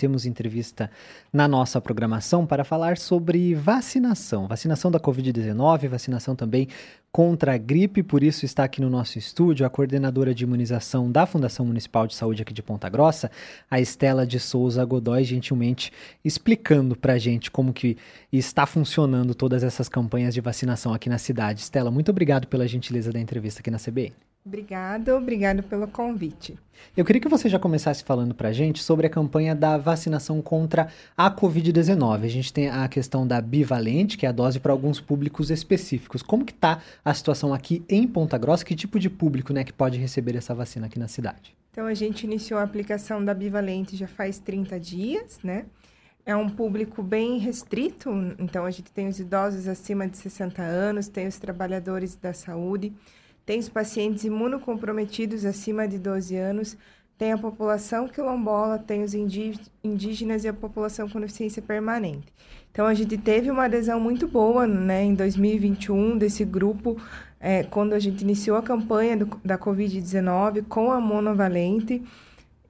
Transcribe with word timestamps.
temos 0.00 0.24
entrevista 0.24 0.90
na 1.30 1.46
nossa 1.46 1.78
programação 1.78 2.46
para 2.46 2.64
falar 2.64 2.96
sobre 2.96 3.54
vacinação. 3.54 4.48
Vacinação 4.48 4.90
da 4.90 4.98
Covid-19, 4.98 5.88
vacinação 5.88 6.34
também 6.34 6.68
contra 7.12 7.54
a 7.54 7.58
gripe, 7.58 8.02
por 8.02 8.22
isso 8.22 8.46
está 8.46 8.64
aqui 8.64 8.80
no 8.80 8.88
nosso 8.88 9.18
estúdio 9.18 9.66
a 9.66 9.68
coordenadora 9.68 10.34
de 10.34 10.44
imunização 10.44 11.12
da 11.12 11.26
Fundação 11.26 11.66
Municipal 11.66 12.06
de 12.06 12.14
Saúde 12.14 12.40
aqui 12.40 12.54
de 12.54 12.62
Ponta 12.62 12.88
Grossa, 12.88 13.30
a 13.70 13.78
Estela 13.78 14.26
de 14.26 14.40
Souza 14.40 14.82
Godoy, 14.86 15.22
gentilmente 15.22 15.92
explicando 16.24 16.96
para 16.96 17.12
a 17.12 17.18
gente 17.18 17.50
como 17.50 17.70
que 17.70 17.98
está 18.32 18.64
funcionando 18.64 19.34
todas 19.34 19.62
essas 19.62 19.86
campanhas 19.86 20.32
de 20.32 20.40
vacinação 20.40 20.94
aqui 20.94 21.10
na 21.10 21.18
cidade. 21.18 21.60
Estela, 21.60 21.90
muito 21.90 22.10
obrigado 22.10 22.46
pela 22.46 22.66
gentileza 22.66 23.12
da 23.12 23.20
entrevista 23.20 23.60
aqui 23.60 23.70
na 23.70 23.78
CBN. 23.78 24.29
Obrigado, 24.44 25.10
obrigado 25.10 25.62
pelo 25.62 25.86
convite. 25.86 26.58
Eu 26.96 27.04
queria 27.04 27.20
que 27.20 27.28
você 27.28 27.46
já 27.46 27.58
começasse 27.58 28.02
falando 28.02 28.34
para 28.34 28.48
a 28.48 28.52
gente 28.52 28.82
sobre 28.82 29.06
a 29.06 29.10
campanha 29.10 29.54
da 29.54 29.76
vacinação 29.76 30.40
contra 30.40 30.88
a 31.14 31.30
Covid-19. 31.30 32.24
A 32.24 32.28
gente 32.28 32.50
tem 32.50 32.68
a 32.70 32.88
questão 32.88 33.26
da 33.26 33.38
bivalente, 33.40 34.16
que 34.16 34.24
é 34.24 34.30
a 34.30 34.32
dose 34.32 34.58
para 34.58 34.72
alguns 34.72 34.98
públicos 34.98 35.50
específicos. 35.50 36.22
Como 36.22 36.44
que 36.44 36.52
está 36.52 36.80
a 37.04 37.12
situação 37.12 37.52
aqui 37.52 37.84
em 37.86 38.08
Ponta 38.08 38.38
Grossa? 38.38 38.64
Que 38.64 38.74
tipo 38.74 38.98
de 38.98 39.10
público 39.10 39.52
né, 39.52 39.62
que 39.62 39.74
pode 39.74 39.98
receber 39.98 40.34
essa 40.34 40.54
vacina 40.54 40.86
aqui 40.86 40.98
na 40.98 41.06
cidade? 41.06 41.54
Então, 41.70 41.86
a 41.86 41.94
gente 41.94 42.24
iniciou 42.24 42.58
a 42.58 42.62
aplicação 42.62 43.22
da 43.22 43.34
bivalente 43.34 43.94
já 43.94 44.08
faz 44.08 44.38
30 44.38 44.80
dias, 44.80 45.38
né? 45.44 45.66
É 46.24 46.34
um 46.34 46.48
público 46.48 47.02
bem 47.02 47.38
restrito, 47.38 48.10
então 48.38 48.64
a 48.64 48.70
gente 48.70 48.90
tem 48.92 49.08
os 49.08 49.18
idosos 49.18 49.66
acima 49.68 50.06
de 50.06 50.16
60 50.18 50.62
anos, 50.62 51.08
tem 51.08 51.26
os 51.26 51.38
trabalhadores 51.38 52.14
da 52.14 52.32
saúde, 52.32 52.92
tem 53.50 53.58
os 53.58 53.68
pacientes 53.68 54.22
imunocomprometidos 54.22 55.44
acima 55.44 55.88
de 55.88 55.98
12 55.98 56.36
anos, 56.36 56.76
tem 57.18 57.32
a 57.32 57.36
população 57.36 58.06
quilombola, 58.06 58.78
tem 58.78 59.02
os 59.02 59.12
indígenas 59.12 60.44
e 60.44 60.48
a 60.48 60.52
população 60.52 61.08
com 61.08 61.20
deficiência 61.20 61.60
permanente. 61.60 62.32
Então, 62.70 62.86
a 62.86 62.94
gente 62.94 63.18
teve 63.18 63.50
uma 63.50 63.64
adesão 63.64 63.98
muito 63.98 64.28
boa 64.28 64.68
né, 64.68 65.02
em 65.02 65.16
2021 65.16 66.16
desse 66.16 66.44
grupo, 66.44 66.96
é, 67.40 67.64
quando 67.64 67.92
a 67.92 67.98
gente 67.98 68.22
iniciou 68.22 68.56
a 68.56 68.62
campanha 68.62 69.16
do, 69.16 69.40
da 69.44 69.58
Covid-19 69.58 70.66
com 70.68 70.92
a 70.92 71.00
monovalente. 71.00 72.04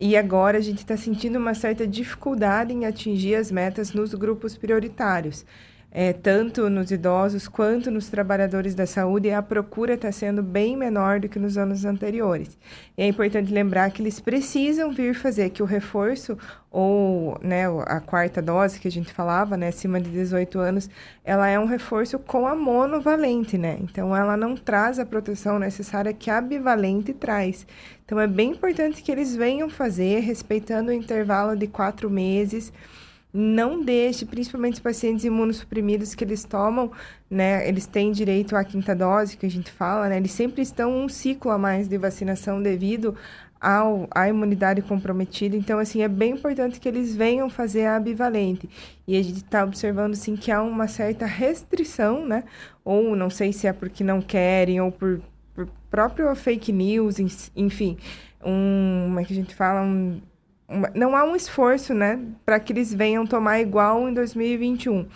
E 0.01 0.17
agora 0.17 0.57
a 0.57 0.63
gente 0.63 0.79
está 0.79 0.97
sentindo 0.97 1.39
uma 1.39 1.53
certa 1.53 1.87
dificuldade 1.87 2.73
em 2.73 2.87
atingir 2.87 3.35
as 3.35 3.53
metas 3.53 3.93
nos 3.93 4.15
grupos 4.15 4.57
prioritários 4.57 5.45
é, 5.93 6.13
tanto 6.13 6.71
nos 6.71 6.91
idosos 6.91 7.49
quanto 7.49 7.91
nos 7.91 8.09
trabalhadores 8.09 8.75
da 8.75 8.87
saúde, 8.87 9.31
a 9.31 9.43
procura 9.43 9.95
está 9.95 10.13
sendo 10.13 10.43
bem 10.43 10.77
menor 10.77 11.19
do 11.19 11.29
que 11.29 11.39
nos 11.39 11.59
anos 11.59 11.85
anteriores. 11.85 12.57
E 12.97 13.03
é 13.03 13.07
importante 13.09 13.53
lembrar 13.53 13.91
que 13.91 14.01
eles 14.01 14.21
precisam 14.21 14.93
vir 14.93 15.15
fazer 15.15 15.51
que 15.51 15.63
o 15.63 15.67
reforço 15.67 16.39
ou 16.71 17.37
né, 17.43 17.65
a 17.87 17.99
quarta 17.99 18.41
dose 18.41 18.79
que 18.79 18.87
a 18.87 18.91
gente 18.91 19.13
falava, 19.13 19.57
né, 19.57 19.69
acima 19.69 20.01
de 20.01 20.09
18 20.11 20.61
anos, 20.61 20.89
ela 21.25 21.49
é 21.49 21.59
um 21.59 21.67
reforço 21.67 22.19
com 22.21 22.47
a 22.47 22.55
monovalente, 22.55 23.59
né? 23.59 23.77
Então 23.81 24.17
ela 24.17 24.37
não 24.37 24.55
traz 24.57 25.01
a 25.01 25.05
proteção 25.05 25.59
necessária 25.59 26.13
que 26.13 26.31
a 26.31 26.41
bivalente 26.41 27.13
traz. 27.13 27.67
Então 28.05 28.21
é 28.21 28.29
bem 28.29 28.53
importante 28.53 29.03
que 29.03 29.11
eles 29.11 29.35
venham 29.35 29.69
fazer, 29.69 30.21
respeitando 30.21 30.91
o 30.91 30.95
intervalo 30.95 31.57
de 31.57 31.67
quatro 31.67 32.09
meses 32.09 32.73
não 33.33 33.83
deixe, 33.83 34.27
principalmente 34.27 34.75
os 34.75 34.81
pacientes 34.81 35.25
imunossuprimidos 35.25 36.15
que 36.15 36.25
eles 36.25 36.45
tomam, 36.45 36.91
né, 37.31 37.69
eles 37.69 37.87
têm 37.87 38.11
direito 38.11 38.57
à 38.57 38.65
quinta 38.65 38.95
dose, 38.95 39.37
que 39.37 39.47
a 39.47 39.51
gente 39.51 39.71
fala, 39.71 40.09
né, 40.09 40.17
eles 40.17 40.33
sempre 40.33 40.63
estão 40.63 40.97
um 40.97 41.09
ciclo 41.09 41.51
a 41.51 41.59
mais 41.59 41.89
de 41.89 41.97
vacinação 41.97 42.61
devido 42.61 43.15
ao, 43.61 44.09
à 44.11 44.29
imunidade 44.29 44.83
comprometida. 44.83 45.57
Então, 45.57 45.79
assim, 45.79 46.03
é 46.03 46.09
bem 46.09 46.33
importante 46.33 46.81
que 46.81 46.89
eles 46.89 47.15
venham 47.15 47.49
fazer 47.49 47.87
a 47.87 48.01
bivalente. 48.01 48.69
E 49.07 49.17
a 49.17 49.23
gente 49.23 49.39
está 49.39 49.63
observando, 49.63 50.15
sim, 50.15 50.35
que 50.35 50.51
há 50.51 50.63
uma 50.63 50.89
certa 50.89 51.27
restrição, 51.27 52.27
né, 52.27 52.45
ou 52.85 53.15
não 53.15 53.31
sei 53.31 53.53
se 53.53 53.67
é 53.67 53.73
porque 53.73 54.03
não 54.03 54.21
querem 54.21 54.81
ou 54.81 54.91
por, 54.91 55.21
por 55.55 55.69
próprio 55.89 56.35
fake 56.35 56.73
news, 56.73 57.17
enfim, 57.55 57.97
um, 58.45 59.05
como 59.05 59.21
é 59.21 59.25
que 59.25 59.33
a 59.33 59.37
gente 59.37 59.55
fala, 59.55 59.83
um 59.83 60.21
não 60.95 61.17
há 61.17 61.25
um 61.25 61.35
esforço, 61.35 61.93
né, 61.93 62.19
para 62.45 62.61
que 62.61 62.73
eles 62.73 62.95
venham 62.95 63.27
tomar 63.27 63.61
igual 63.61 64.09
em 64.09 64.15
2021. 64.15 65.07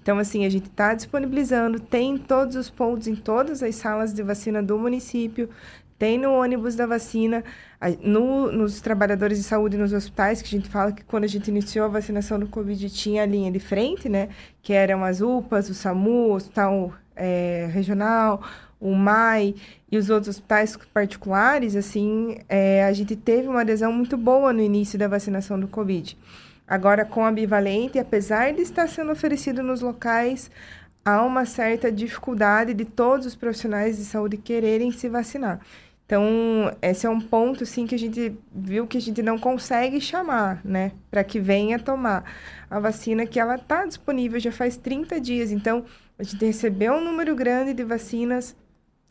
Então, 0.00 0.18
assim, 0.18 0.44
a 0.44 0.50
gente 0.50 0.66
está 0.66 0.94
disponibilizando, 0.94 1.78
tem 1.78 2.18
todos 2.18 2.56
os 2.56 2.68
pontos 2.68 3.06
em 3.06 3.14
todas 3.14 3.62
as 3.62 3.76
salas 3.76 4.12
de 4.12 4.22
vacina 4.22 4.60
do 4.60 4.76
município, 4.76 5.48
tem 5.96 6.18
no 6.18 6.32
ônibus 6.32 6.74
da 6.74 6.84
vacina, 6.84 7.44
no, 8.00 8.50
nos 8.50 8.80
trabalhadores 8.80 9.38
de 9.38 9.44
saúde 9.44 9.76
nos 9.76 9.92
hospitais, 9.92 10.42
que 10.42 10.48
a 10.48 10.58
gente 10.58 10.68
fala 10.68 10.90
que 10.90 11.04
quando 11.04 11.22
a 11.22 11.28
gente 11.28 11.46
iniciou 11.46 11.84
a 11.84 11.88
vacinação 11.88 12.40
do 12.40 12.48
Covid 12.48 12.90
tinha 12.90 13.22
a 13.22 13.26
linha 13.26 13.52
de 13.52 13.60
frente, 13.60 14.08
né, 14.08 14.28
que 14.60 14.72
eram 14.72 15.04
as 15.04 15.20
UPAs, 15.20 15.70
o 15.70 15.74
SAMU, 15.74 16.30
o 16.30 16.34
Hospital 16.34 16.92
é, 17.14 17.68
Regional, 17.70 18.42
o 18.82 18.94
MAI 18.94 19.54
e 19.90 19.96
os 19.96 20.10
outros 20.10 20.28
hospitais 20.28 20.76
particulares, 20.92 21.76
assim, 21.76 22.38
é, 22.48 22.84
a 22.84 22.92
gente 22.92 23.14
teve 23.14 23.46
uma 23.46 23.60
adesão 23.60 23.92
muito 23.92 24.16
boa 24.16 24.52
no 24.52 24.60
início 24.60 24.98
da 24.98 25.06
vacinação 25.06 25.58
do 25.58 25.68
Covid. 25.68 26.18
Agora, 26.66 27.04
com 27.04 27.24
a 27.24 27.30
bivalente, 27.30 27.98
apesar 27.98 28.52
de 28.52 28.62
estar 28.62 28.88
sendo 28.88 29.12
oferecido 29.12 29.62
nos 29.62 29.80
locais, 29.80 30.50
há 31.04 31.22
uma 31.22 31.44
certa 31.44 31.92
dificuldade 31.92 32.74
de 32.74 32.84
todos 32.84 33.26
os 33.26 33.36
profissionais 33.36 33.98
de 33.98 34.04
saúde 34.04 34.36
quererem 34.36 34.90
se 34.90 35.08
vacinar. 35.08 35.60
Então, 36.04 36.76
esse 36.82 37.06
é 37.06 37.10
um 37.10 37.20
ponto, 37.20 37.64
sim, 37.64 37.86
que 37.86 37.94
a 37.94 37.98
gente 37.98 38.36
viu 38.54 38.86
que 38.86 38.98
a 38.98 39.00
gente 39.00 39.22
não 39.22 39.38
consegue 39.38 40.00
chamar, 40.00 40.60
né, 40.64 40.92
para 41.10 41.24
que 41.24 41.40
venha 41.40 41.78
tomar 41.78 42.24
a 42.68 42.78
vacina, 42.80 43.24
que 43.24 43.40
ela 43.40 43.54
está 43.54 43.86
disponível 43.86 44.38
já 44.40 44.52
faz 44.52 44.76
30 44.76 45.20
dias. 45.20 45.50
Então, 45.50 45.84
a 46.18 46.22
gente 46.22 46.44
recebeu 46.44 46.94
um 46.94 47.04
número 47.04 47.34
grande 47.34 47.72
de 47.72 47.82
vacinas, 47.82 48.54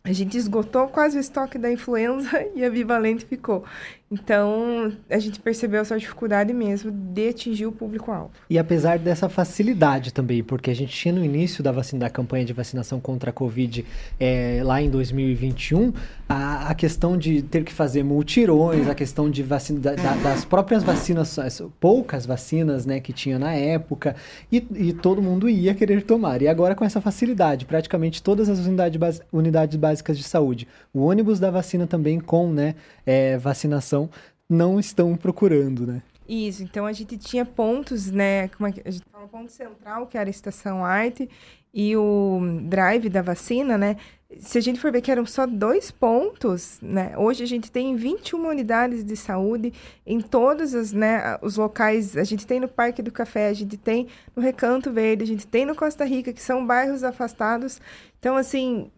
a 0.04 0.12
gente 0.12 0.38
esgotou 0.38 0.88
quase 0.88 1.18
o 1.18 1.20
estoque 1.20 1.58
da 1.58 1.72
influenza 1.72 2.30
e 2.56 2.64
a 2.64 2.70
Bivalente 2.70 3.26
ficou. 3.26 3.64
Então, 4.12 4.92
a 5.10 5.20
gente 5.20 5.40
percebeu 5.40 5.80
essa 5.80 5.98
dificuldade 5.98 6.52
mesmo 6.52 6.92
de 6.92 7.30
atingir 7.30 7.66
o 7.66 7.72
público-alvo. 7.72 8.32
E 8.50 8.60
apesar 8.60 9.00
dessa 9.00 9.30
facilidade 9.30 10.14
também, 10.14 10.44
porque 10.44 10.70
a 10.70 10.76
gente 10.76 10.94
tinha 10.94 11.14
no 11.14 11.24
início 11.24 11.64
da, 11.64 11.72
vacina, 11.72 12.02
da 12.02 12.10
campanha 12.10 12.44
de 12.44 12.52
vacinação 12.52 13.00
contra 13.00 13.30
a 13.30 13.34
Covid 13.34 13.86
é, 14.20 14.62
lá 14.66 14.82
em 14.82 14.90
2021, 14.90 15.94
a, 16.28 16.70
a, 16.70 16.76
questão 16.76 17.18
de 17.18 17.42
ter 17.42 17.64
que 17.64 17.72
fazer 17.72 18.04
multirões, 18.04 18.90
a 18.90 18.94
questão 18.94 19.30
de 19.30 19.44
vacina, 19.44 19.80
da, 19.80 19.96
da, 19.96 20.16
das 20.16 20.44
próprias 20.44 20.84
vacinas, 20.84 21.40
poucas 21.80 22.26
vacinas 22.26 22.86
né, 22.86 23.00
que 23.00 23.14
tinha 23.14 23.40
na 23.40 23.54
época, 23.54 24.18
e, 24.52 24.58
e, 24.76 24.92
todo 24.92 25.22
mundo 25.22 25.48
ia 25.48 25.74
querer 25.74 26.04
tomar. 26.04 26.42
E 26.42 26.50
agora 26.50 26.76
com 26.76 26.84
essa 26.84 27.00
facilidade, 27.00 27.66
praticamente 27.66 28.22
todas 28.22 28.50
as 28.50 28.60
unidades, 28.60 29.22
unidades 29.32 29.78
básicas 29.78 30.18
de 30.18 30.24
saúde, 30.24 30.68
o 30.94 31.06
ônibus 31.06 31.40
da 31.40 31.50
vacina 31.50 31.88
também 31.88 32.20
com 32.20 32.52
né, 32.52 32.76
é, 33.06 33.38
vacinação 33.38 34.01
não 34.50 34.80
estão 34.80 35.16
procurando, 35.16 35.88
né? 35.88 36.02
Isso, 36.28 36.64
então 36.64 36.86
a 36.86 36.94
gente 36.94 37.18
tinha 37.18 37.46
pontos, 37.46 38.10
né? 38.10 38.48
Como 38.50 38.68
é 38.68 38.72
que 38.72 38.82
a 38.86 38.92
gente 38.92 39.04
fala 39.12 39.28
ponto 39.28 39.52
central, 39.52 40.08
que 40.08 40.18
era 40.18 40.30
a 40.30 40.32
estação 40.32 40.86
arte, 40.86 41.30
e 41.74 41.96
o 41.96 42.40
drive 42.64 43.10
da 43.10 43.22
vacina, 43.22 43.78
né? 43.78 43.98
Se 44.40 44.58
a 44.58 44.62
gente 44.62 44.80
for 44.80 44.92
ver 44.92 45.02
que 45.02 45.12
eram 45.12 45.26
só 45.26 45.46
dois 45.46 45.92
pontos, 45.92 46.80
né? 46.82 47.18
Hoje 47.18 47.44
a 47.44 47.46
gente 47.46 47.70
tem 47.70 47.96
21 47.96 48.48
unidades 48.48 49.04
de 49.04 49.16
saúde 49.16 49.74
em 50.06 50.22
todos 50.22 50.74
os, 50.74 50.94
né, 50.94 51.38
os 51.42 51.58
locais. 51.58 52.16
A 52.16 52.24
gente 52.24 52.48
tem 52.48 52.60
no 52.60 52.68
Parque 52.68 53.02
do 53.02 53.12
Café, 53.12 53.48
a 53.50 53.54
gente 53.54 53.76
tem 53.78 54.08
no 54.36 54.42
Recanto 54.42 54.92
Verde, 54.92 55.24
a 55.24 55.28
gente 55.28 55.46
tem 55.46 55.66
no 55.66 55.76
Costa 55.76 56.06
Rica, 56.06 56.32
que 56.32 56.42
são 56.42 56.66
bairros 56.66 57.04
afastados. 57.04 57.82
Então, 58.20 58.38
assim, 58.38 58.90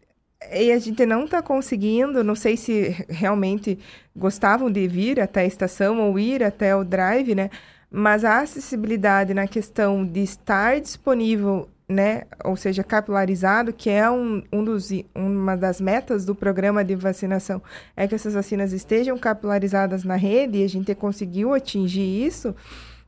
e 0.52 0.72
a 0.72 0.80
gente 0.80 1.06
não 1.06 1.26
está 1.26 1.42
conseguindo, 1.42 2.24
não 2.24 2.36
sei 2.36 2.58
se 2.58 3.06
realmente 3.10 3.80
gostavam 4.16 4.72
de 4.72 4.88
vir 4.88 5.20
até 5.20 5.42
a 5.42 5.46
estação 5.46 6.00
ou 6.02 6.18
ir 6.18 6.44
até 6.44 6.76
o 6.76 6.84
drive, 6.84 7.36
né? 7.36 7.50
Mas 7.90 8.26
a 8.26 8.40
acessibilidade 8.40 9.34
na 9.34 9.48
questão 9.48 10.06
de 10.06 10.22
estar 10.22 10.80
disponível, 10.82 11.70
né? 11.88 12.24
Ou 12.44 12.56
seja, 12.56 12.84
capilarizado, 12.84 13.72
que 13.72 13.90
é 13.90 14.10
um, 14.10 14.42
um 14.52 14.64
dos, 14.64 14.90
uma 15.14 15.56
das 15.56 15.80
metas 15.80 16.26
do 16.26 16.34
programa 16.34 16.84
de 16.84 16.96
vacinação, 16.96 17.62
é 17.96 18.08
que 18.08 18.16
essas 18.16 18.34
vacinas 18.34 18.74
estejam 18.74 19.18
capilarizadas 19.18 20.04
na 20.04 20.16
rede 20.16 20.60
e 20.60 20.64
a 20.64 20.70
gente 20.70 20.94
conseguiu 20.96 21.54
atingir 21.54 22.26
isso. 22.26 22.56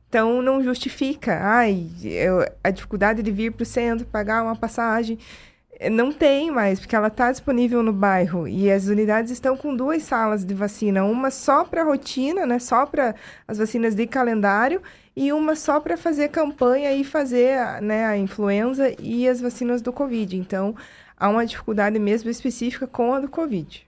Então, 0.08 0.40
não 0.40 0.62
justifica. 0.62 1.38
Ai, 1.42 1.88
eu, 2.04 2.46
a 2.62 2.70
dificuldade 2.70 3.22
de 3.22 3.30
vir 3.30 3.52
para 3.52 3.64
o 3.64 3.66
centro, 3.66 4.06
pagar 4.06 4.42
uma 4.42 4.54
passagem. 4.54 5.18
Não 5.90 6.10
tem 6.10 6.50
mais, 6.50 6.80
porque 6.80 6.96
ela 6.96 7.08
está 7.08 7.30
disponível 7.30 7.82
no 7.82 7.92
bairro 7.92 8.48
e 8.48 8.70
as 8.70 8.86
unidades 8.86 9.30
estão 9.30 9.56
com 9.56 9.76
duas 9.76 10.02
salas 10.02 10.42
de 10.42 10.54
vacina, 10.54 11.04
uma 11.04 11.30
só 11.30 11.64
para 11.64 11.84
rotina, 11.84 12.46
né, 12.46 12.58
só 12.58 12.86
para 12.86 13.14
as 13.46 13.58
vacinas 13.58 13.94
de 13.94 14.06
calendário 14.06 14.80
e 15.14 15.32
uma 15.32 15.54
só 15.54 15.78
para 15.78 15.96
fazer 15.98 16.28
campanha 16.28 16.92
e 16.92 17.04
fazer 17.04 17.58
né, 17.82 18.06
a 18.06 18.16
influenza 18.16 18.94
e 18.98 19.28
as 19.28 19.40
vacinas 19.40 19.82
do 19.82 19.92
Covid. 19.92 20.36
Então, 20.36 20.74
há 21.16 21.28
uma 21.28 21.44
dificuldade 21.44 21.98
mesmo 21.98 22.30
específica 22.30 22.86
com 22.86 23.12
a 23.12 23.20
do 23.20 23.28
Covid. 23.28 23.85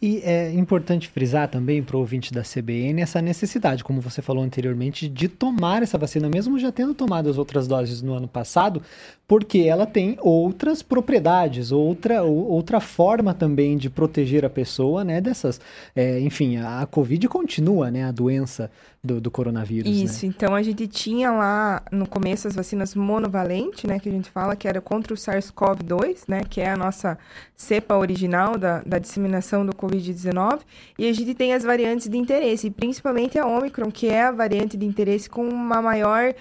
E 0.00 0.18
é 0.18 0.52
importante 0.52 1.08
frisar 1.08 1.48
também 1.48 1.82
para 1.82 1.96
o 1.96 2.00
ouvinte 2.00 2.32
da 2.32 2.42
CBN 2.42 3.02
essa 3.02 3.20
necessidade, 3.20 3.82
como 3.82 4.00
você 4.00 4.22
falou 4.22 4.42
anteriormente, 4.42 5.08
de 5.08 5.28
tomar 5.28 5.82
essa 5.82 5.98
vacina, 5.98 6.28
mesmo 6.28 6.58
já 6.58 6.70
tendo 6.70 6.94
tomado 6.94 7.28
as 7.28 7.38
outras 7.38 7.66
doses 7.66 8.00
no 8.02 8.14
ano 8.14 8.28
passado, 8.28 8.82
porque 9.26 9.60
ela 9.60 9.86
tem 9.86 10.16
outras 10.20 10.82
propriedades, 10.82 11.72
outra, 11.72 12.22
outra 12.22 12.80
forma 12.80 13.34
também 13.34 13.76
de 13.76 13.90
proteger 13.90 14.44
a 14.44 14.50
pessoa, 14.50 15.02
né, 15.02 15.20
dessas, 15.20 15.60
é, 15.96 16.20
enfim, 16.20 16.56
a 16.58 16.86
Covid 16.86 17.26
continua, 17.28 17.90
né, 17.90 18.04
a 18.04 18.12
doença 18.12 18.70
do, 19.04 19.20
do 19.20 19.30
coronavírus. 19.30 19.90
Né? 19.90 20.04
Isso, 20.04 20.24
né? 20.24 20.32
então 20.34 20.54
a 20.54 20.62
gente 20.62 20.88
tinha 20.88 21.30
lá 21.30 21.82
no 21.92 22.08
começo 22.08 22.48
as 22.48 22.56
vacinas 22.56 22.94
monovalente, 22.94 23.86
né, 23.86 23.98
que 23.98 24.08
a 24.08 24.12
gente 24.12 24.30
fala 24.30 24.56
que 24.56 24.66
era 24.66 24.80
contra 24.80 25.12
o 25.12 25.16
SARS-CoV-2, 25.16 26.22
né, 26.26 26.40
que 26.48 26.62
é 26.62 26.70
a 26.70 26.76
nossa 26.76 27.18
cepa 27.54 27.96
original 27.96 28.56
da, 28.56 28.80
da 28.80 28.98
disseminação 28.98 29.66
do 29.66 29.74
Covid-19, 29.74 30.60
e 30.98 31.06
a 31.06 31.12
gente 31.12 31.34
tem 31.34 31.52
as 31.52 31.62
variantes 31.62 32.08
de 32.08 32.16
interesse, 32.16 32.70
principalmente 32.70 33.38
a 33.38 33.46
Omicron, 33.46 33.90
que 33.90 34.08
é 34.08 34.22
a 34.22 34.32
variante 34.32 34.76
de 34.76 34.86
interesse 34.86 35.28
com 35.28 35.46
uma 35.46 35.82
maior 35.82 36.34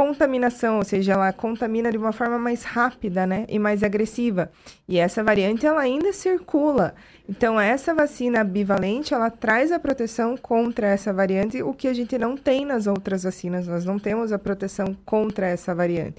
contaminação, 0.00 0.78
ou 0.78 0.82
seja, 0.82 1.12
ela 1.12 1.30
contamina 1.30 1.92
de 1.92 1.98
uma 1.98 2.10
forma 2.10 2.38
mais 2.38 2.62
rápida, 2.62 3.26
né, 3.26 3.44
e 3.50 3.58
mais 3.58 3.82
agressiva. 3.82 4.50
E 4.88 4.98
essa 4.98 5.22
variante 5.22 5.66
ela 5.66 5.82
ainda 5.82 6.10
circula. 6.10 6.94
Então 7.28 7.60
essa 7.60 7.92
vacina 7.92 8.42
bivalente, 8.42 9.12
ela 9.12 9.28
traz 9.28 9.70
a 9.70 9.78
proteção 9.78 10.38
contra 10.38 10.86
essa 10.86 11.12
variante, 11.12 11.62
o 11.62 11.74
que 11.74 11.86
a 11.86 11.92
gente 11.92 12.16
não 12.16 12.34
tem 12.34 12.64
nas 12.64 12.86
outras 12.86 13.24
vacinas. 13.24 13.66
Nós 13.66 13.84
não 13.84 13.98
temos 13.98 14.32
a 14.32 14.38
proteção 14.38 14.96
contra 15.04 15.46
essa 15.46 15.74
variante. 15.74 16.14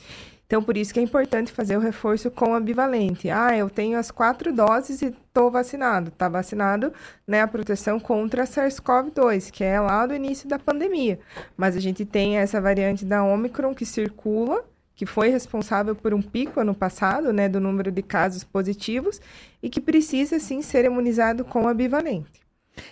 Então, 0.51 0.61
por 0.61 0.75
isso 0.75 0.93
que 0.93 0.99
é 0.99 1.03
importante 1.03 1.49
fazer 1.49 1.77
o 1.77 1.79
reforço 1.79 2.29
com 2.29 2.53
a 2.53 2.59
bivalente. 2.59 3.29
Ah, 3.29 3.55
eu 3.55 3.69
tenho 3.69 3.97
as 3.97 4.11
quatro 4.11 4.51
doses 4.51 5.01
e 5.01 5.05
estou 5.05 5.49
vacinado. 5.49 6.09
Está 6.09 6.27
vacinado, 6.27 6.91
né, 7.25 7.39
a 7.39 7.47
proteção 7.47 8.01
contra 8.01 8.43
a 8.43 8.45
SARS-CoV-2, 8.45 9.49
que 9.49 9.63
é 9.63 9.79
lá 9.79 10.05
do 10.05 10.13
início 10.13 10.49
da 10.49 10.59
pandemia. 10.59 11.19
Mas 11.55 11.77
a 11.77 11.79
gente 11.79 12.03
tem 12.03 12.35
essa 12.35 12.59
variante 12.59 13.05
da 13.05 13.23
Omicron 13.23 13.73
que 13.73 13.85
circula, 13.85 14.65
que 14.93 15.05
foi 15.05 15.29
responsável 15.29 15.95
por 15.95 16.13
um 16.13 16.21
pico 16.21 16.59
ano 16.59 16.75
passado, 16.75 17.31
né, 17.31 17.47
do 17.47 17.61
número 17.61 17.89
de 17.89 18.01
casos 18.01 18.43
positivos 18.43 19.21
e 19.63 19.69
que 19.69 19.79
precisa, 19.79 20.37
sim, 20.37 20.61
ser 20.61 20.83
imunizado 20.83 21.45
com 21.45 21.65
a 21.65 21.73
bivalente. 21.73 22.41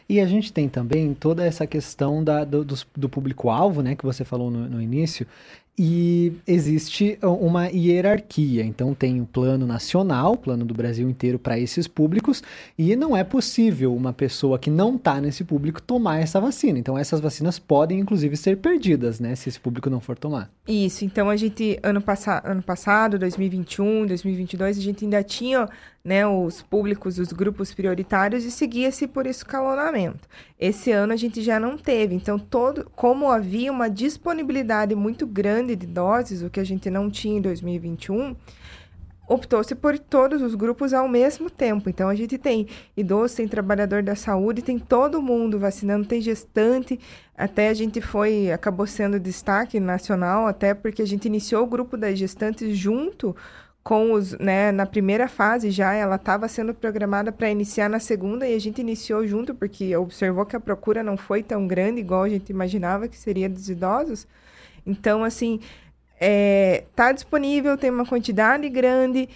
E 0.08 0.20
a 0.20 0.26
gente 0.26 0.54
tem 0.54 0.70
também 0.70 1.14
toda 1.14 1.46
essa 1.46 1.68
questão 1.68 2.24
da, 2.24 2.46
do, 2.46 2.66
do 2.96 3.10
público-alvo, 3.10 3.82
né, 3.82 3.96
que 3.96 4.06
você 4.06 4.24
falou 4.24 4.50
no, 4.50 4.70
no 4.70 4.82
início, 4.82 5.28
e 5.82 6.34
existe 6.46 7.18
uma 7.24 7.68
hierarquia. 7.68 8.66
Então 8.66 8.94
tem 8.94 9.22
o 9.22 9.26
plano 9.26 9.66
nacional, 9.66 10.36
plano 10.36 10.66
do 10.66 10.74
Brasil 10.74 11.10
inteiro 11.10 11.40
para 11.40 11.58
esses 11.58 11.88
públicos, 11.88 12.44
e 12.78 12.98
não 12.98 13.16
é 13.16 13.24
possível 13.24 13.96
uma 13.96 14.12
pessoa 14.12 14.60
que 14.60 14.70
não 14.70 14.98
está 14.98 15.22
nesse 15.22 15.46
público 15.46 15.82
tomar 15.82 16.20
essa 16.20 16.42
vacina. 16.42 16.78
Então 16.78 16.98
essas 16.98 17.22
vacinas 17.22 17.58
podem 17.58 17.98
inclusive 17.98 18.36
ser 18.36 18.58
perdidas, 18.58 19.22
né, 19.22 19.34
se 19.36 19.48
esse 19.48 19.60
público 19.60 19.90
não 19.90 20.02
for 20.02 20.18
tomar. 20.18 20.52
Isso. 20.68 21.06
Então 21.06 21.30
a 21.30 21.38
gente 21.38 21.80
ano, 21.82 22.02
passa 22.02 22.42
ano 22.44 22.62
passado, 22.62 23.18
2021, 23.18 24.06
2022, 24.06 24.78
a 24.78 24.82
gente 24.82 25.06
ainda 25.06 25.24
tinha 25.24 25.66
né, 26.04 26.26
os 26.26 26.62
públicos, 26.62 27.20
os 27.20 27.32
grupos 27.32 27.74
prioritários 27.74 28.44
e 28.46 28.52
seguia-se 28.52 29.08
por 29.08 29.28
escalonamento. 29.28 30.28
Esse 30.60 30.92
ano 30.92 31.14
a 31.14 31.16
gente 31.16 31.42
já 31.42 31.60
não 31.60 31.78
teve, 31.78 32.16
então 32.16 32.40
todo, 32.40 32.90
como 32.96 33.30
havia 33.30 33.72
uma 33.72 33.90
disponibilidade 33.90 34.96
muito 34.96 35.28
grande 35.28 35.69
de 35.76 35.88
doses, 35.88 36.42
o 36.42 36.50
que 36.50 36.60
a 36.60 36.64
gente 36.64 36.90
não 36.90 37.10
tinha 37.10 37.38
em 37.38 37.42
2021, 37.42 38.36
optou-se 39.30 39.76
por 39.76 39.98
todos 40.00 40.42
os 40.42 40.56
grupos 40.56 40.92
ao 40.92 41.08
mesmo 41.08 41.50
tempo. 41.50 41.90
Então 41.90 42.10
a 42.10 42.16
gente 42.16 42.38
tem 42.38 42.68
idoso, 42.98 43.38
tem 43.38 43.48
trabalhador 43.48 44.02
da 44.02 44.16
saúde, 44.16 44.64
tem 44.64 44.80
todo 44.80 45.22
mundo 45.22 45.60
vacinando, 45.60 46.08
tem 46.08 46.20
gestante, 46.20 47.00
até 47.38 47.70
a 47.70 47.74
gente 47.74 48.02
foi 48.02 48.52
acabou 48.52 48.88
sendo 48.88 49.20
destaque 49.20 49.80
nacional, 49.80 50.48
até 50.48 50.74
porque 50.74 51.04
a 51.04 51.08
gente 51.08 51.26
iniciou 51.26 51.64
o 51.64 51.68
grupo 51.68 51.96
das 51.96 52.18
gestantes 52.18 52.76
junto 52.76 53.36
com 53.84 54.14
os, 54.14 54.38
né, 54.38 54.72
na 54.72 54.86
primeira 54.86 55.28
fase 55.28 55.72
já 55.72 55.94
ela 55.94 56.16
estava 56.16 56.48
sendo 56.48 56.74
programada 56.74 57.32
para 57.32 57.50
iniciar 57.50 57.90
na 57.90 58.00
segunda 58.00 58.48
e 58.48 58.54
a 58.54 58.60
gente 58.60 58.82
iniciou 58.82 59.26
junto 59.26 59.56
porque 59.56 59.96
observou 59.96 60.46
que 60.46 60.56
a 60.56 60.60
procura 60.60 61.02
não 61.02 61.16
foi 61.16 61.42
tão 61.42 61.66
grande 61.66 62.00
igual 62.02 62.24
a 62.24 62.30
gente 62.30 62.50
imaginava 62.50 63.08
que 63.08 63.18
seria 63.18 63.50
dos 63.50 63.70
idosos. 63.70 64.28
Então, 64.90 65.24
assim, 65.24 65.60
é, 66.20 66.84
tá 66.96 67.12
disponível, 67.12 67.78
tem 67.78 67.92
uma 67.92 68.06
quantidade 68.06 68.68
grande, 68.70 69.30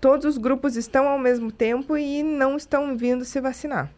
todos 0.00 0.24
os 0.24 0.38
grupos 0.38 0.74
estão 0.74 1.06
ao 1.06 1.18
mesmo 1.18 1.52
tempo 1.52 1.96
e 1.96 2.22
não 2.22 2.56
estão 2.56 2.96
vindo 2.96 3.24
se 3.24 3.40
vacinar. 3.40 3.92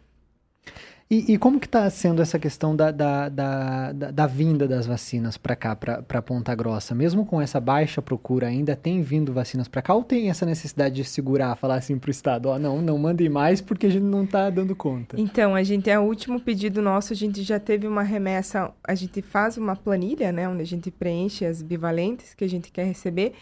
E, 1.13 1.33
e, 1.33 1.37
como 1.37 1.59
que 1.59 1.67
está 1.67 1.87
sendo 1.91 2.23
essa 2.23 2.39
questão 2.39 2.75
da, 2.75 2.89
da, 2.89 3.29
da, 3.29 3.91
da, 3.91 4.09
da 4.09 4.25
vinda 4.25 4.67
das 4.67 4.87
vacinas 4.87 5.37
para 5.37 5.55
cá, 5.55 5.75
para 5.75 6.21
Ponta 6.23 6.55
Grossa? 6.55 6.95
Mesmo 6.95 7.23
com 7.23 7.39
essa 7.39 7.59
baixa 7.59 8.01
procura, 8.01 8.47
ainda 8.47 8.75
tem 8.75 8.99
vindo 9.03 9.31
vacinas 9.31 9.67
para 9.67 9.83
cá 9.83 9.93
ou 9.93 10.03
tem 10.03 10.31
essa 10.31 10.43
necessidade 10.43 10.95
de 10.95 11.03
segurar, 11.03 11.55
falar 11.55 11.75
assim 11.75 11.99
para 11.99 12.07
o 12.07 12.11
Estado, 12.11 12.49
ó, 12.49 12.55
oh, 12.55 12.59
não, 12.59 12.81
não 12.81 12.97
mandem 12.97 13.29
mais 13.29 13.61
porque 13.61 13.85
a 13.85 13.91
gente 13.91 14.01
não 14.01 14.23
está 14.23 14.49
dando 14.49 14.75
conta? 14.75 15.15
Então, 15.21 15.53
a 15.53 15.61
gente, 15.61 15.87
é 15.87 15.99
o 15.99 16.01
último 16.01 16.39
pedido 16.39 16.81
nosso, 16.81 17.13
a 17.13 17.15
gente 17.15 17.43
já 17.43 17.59
teve 17.59 17.85
uma 17.85 18.01
remessa, 18.01 18.71
a 18.83 18.95
gente 18.95 19.21
faz 19.21 19.55
uma 19.55 19.75
planilha, 19.75 20.31
né, 20.31 20.49
onde 20.49 20.63
a 20.63 20.65
gente 20.65 20.89
preenche 20.89 21.45
as 21.45 21.61
bivalentes 21.61 22.33
que 22.33 22.43
a 22.43 22.49
gente 22.49 22.71
quer 22.71 22.85
receber, 22.85 23.33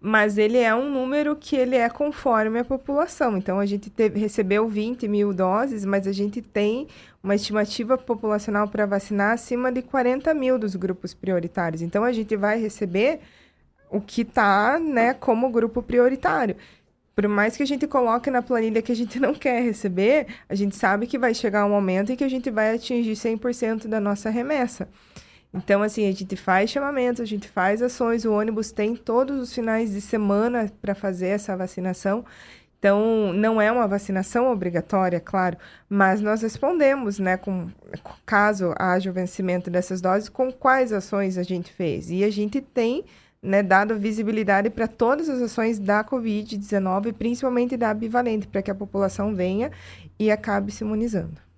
mas 0.00 0.36
ele 0.36 0.58
é 0.58 0.74
um 0.74 0.90
número 0.90 1.36
que 1.36 1.54
ele 1.54 1.76
é 1.76 1.88
conforme 1.88 2.58
a 2.58 2.64
população. 2.64 3.36
Então, 3.36 3.60
a 3.60 3.66
gente 3.66 3.88
teve, 3.88 4.18
recebeu 4.18 4.68
20 4.68 5.06
mil 5.06 5.32
doses, 5.32 5.84
mas 5.84 6.08
a 6.08 6.12
gente 6.12 6.42
tem 6.42 6.88
uma 7.22 7.34
estimativa 7.34 7.98
populacional 7.98 8.68
para 8.68 8.86
vacinar 8.86 9.32
acima 9.32 9.70
de 9.70 9.82
40 9.82 10.32
mil 10.34 10.58
dos 10.58 10.74
grupos 10.74 11.12
prioritários. 11.12 11.82
Então, 11.82 12.02
a 12.02 12.12
gente 12.12 12.36
vai 12.36 12.60
receber 12.60 13.20
o 13.90 14.00
que 14.00 14.22
está 14.22 14.78
né, 14.78 15.12
como 15.14 15.50
grupo 15.50 15.82
prioritário. 15.82 16.56
Por 17.14 17.28
mais 17.28 17.56
que 17.56 17.62
a 17.62 17.66
gente 17.66 17.86
coloque 17.86 18.30
na 18.30 18.40
planilha 18.40 18.80
que 18.80 18.92
a 18.92 18.96
gente 18.96 19.20
não 19.20 19.34
quer 19.34 19.62
receber, 19.62 20.26
a 20.48 20.54
gente 20.54 20.76
sabe 20.76 21.06
que 21.06 21.18
vai 21.18 21.34
chegar 21.34 21.66
um 21.66 21.70
momento 21.70 22.12
em 22.12 22.16
que 22.16 22.24
a 22.24 22.30
gente 22.30 22.50
vai 22.50 22.74
atingir 22.74 23.12
100% 23.12 23.86
da 23.88 24.00
nossa 24.00 24.30
remessa. 24.30 24.88
Então, 25.52 25.82
assim, 25.82 26.08
a 26.08 26.12
gente 26.12 26.36
faz 26.36 26.70
chamamentos, 26.70 27.20
a 27.20 27.24
gente 27.24 27.48
faz 27.48 27.82
ações, 27.82 28.24
o 28.24 28.32
ônibus 28.32 28.70
tem 28.70 28.94
todos 28.94 29.40
os 29.40 29.52
finais 29.52 29.90
de 29.90 30.00
semana 30.00 30.70
para 30.80 30.94
fazer 30.94 31.26
essa 31.26 31.56
vacinação. 31.56 32.24
Então, 32.80 33.30
não 33.34 33.60
é 33.60 33.70
uma 33.70 33.86
vacinação 33.86 34.50
obrigatória, 34.50 35.20
claro, 35.20 35.58
mas 35.86 36.22
nós 36.22 36.40
respondemos, 36.40 37.18
né, 37.18 37.36
com 37.36 37.68
caso 38.24 38.72
haja 38.78 39.10
o 39.10 39.12
vencimento 39.12 39.70
dessas 39.70 40.00
doses, 40.00 40.30
com 40.30 40.50
quais 40.50 40.90
ações 40.90 41.36
a 41.36 41.42
gente 41.42 41.70
fez. 41.70 42.10
E 42.10 42.24
a 42.24 42.30
gente 42.30 42.58
tem 42.62 43.04
né, 43.42 43.62
dado 43.62 43.98
visibilidade 43.98 44.70
para 44.70 44.88
todas 44.88 45.28
as 45.28 45.42
ações 45.42 45.78
da 45.78 46.02
Covid-19, 46.02 47.12
principalmente 47.12 47.76
da 47.76 47.92
bivalente, 47.92 48.48
para 48.48 48.62
que 48.62 48.70
a 48.70 48.74
população 48.74 49.34
venha 49.34 49.70
e 50.18 50.30
acabe 50.30 50.72
se 50.72 50.82
imunizando. 50.82 51.49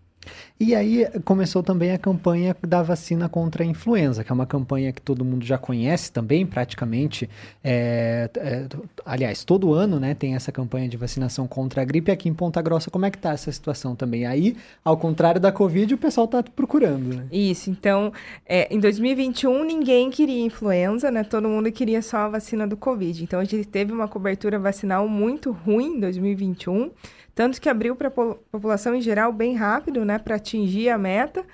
E 0.59 0.75
aí 0.75 1.07
começou 1.25 1.62
também 1.62 1.93
a 1.93 1.99
campanha 1.99 2.57
da 2.67 2.83
vacina 2.83 3.29
contra 3.29 3.64
a 3.64 3.67
influenza, 3.67 4.23
que 4.23 4.31
é 4.31 4.35
uma 4.35 4.47
campanha 4.47 4.93
que 4.93 5.02
todo 5.02 5.25
mundo 5.25 5.45
já 5.45 5.59
conhece 5.59 6.12
também, 6.12 6.47
praticamente. 6.47 7.29
É, 7.64 8.31
é, 8.37 8.67
aliás, 9.05 9.43
todo 9.43 9.75
ano 9.75 9.99
né, 9.99 10.14
tem 10.14 10.35
essa 10.35 10.52
campanha 10.52 10.88
de 10.88 10.97
vacinação 10.97 11.49
contra 11.49 11.83
a 11.83 11.85
gripe. 11.85 12.12
Aqui 12.12 12.29
em 12.29 12.35
Ponta 12.35 12.62
Grossa, 12.62 12.91
como 12.91 13.05
é 13.05 13.11
que 13.11 13.17
está 13.17 13.33
essa 13.33 13.50
situação 13.50 13.97
também? 13.97 14.25
Aí, 14.25 14.57
ao 14.85 14.97
contrário 14.97 15.41
da 15.41 15.50
Covid, 15.50 15.95
o 15.95 15.99
pessoal 15.99 16.26
está 16.26 16.43
procurando. 16.43 17.17
Né? 17.17 17.26
Isso, 17.33 17.69
então, 17.69 18.12
é, 18.47 18.73
em 18.73 18.79
2021 18.79 19.64
ninguém 19.64 20.11
queria 20.11 20.45
influenza, 20.45 21.11
né? 21.11 21.25
Todo 21.25 21.49
mundo 21.49 21.73
queria 21.73 22.02
só 22.02 22.19
a 22.19 22.29
vacina 22.29 22.67
do 22.67 22.76
Covid. 22.76 23.25
Então, 23.25 23.41
a 23.41 23.45
gente 23.45 23.64
teve 23.64 23.93
uma 23.93 24.07
cobertura 24.07 24.59
vacinal 24.59 25.09
muito 25.09 25.50
ruim 25.50 25.97
em 25.97 26.00
2021. 26.00 26.91
Tanto 27.35 27.61
que 27.61 27.69
abriu 27.69 27.97
para 27.97 28.09
a 28.09 28.11
população 28.11 28.95
em 28.95 29.00
geral 29.00 29.33
bem 29.33 29.55
rápido, 29.55 30.05
né, 30.05 30.12
para 30.19 30.37
atingir 30.37 30.88
a 30.88 30.99
meta, 30.99 31.45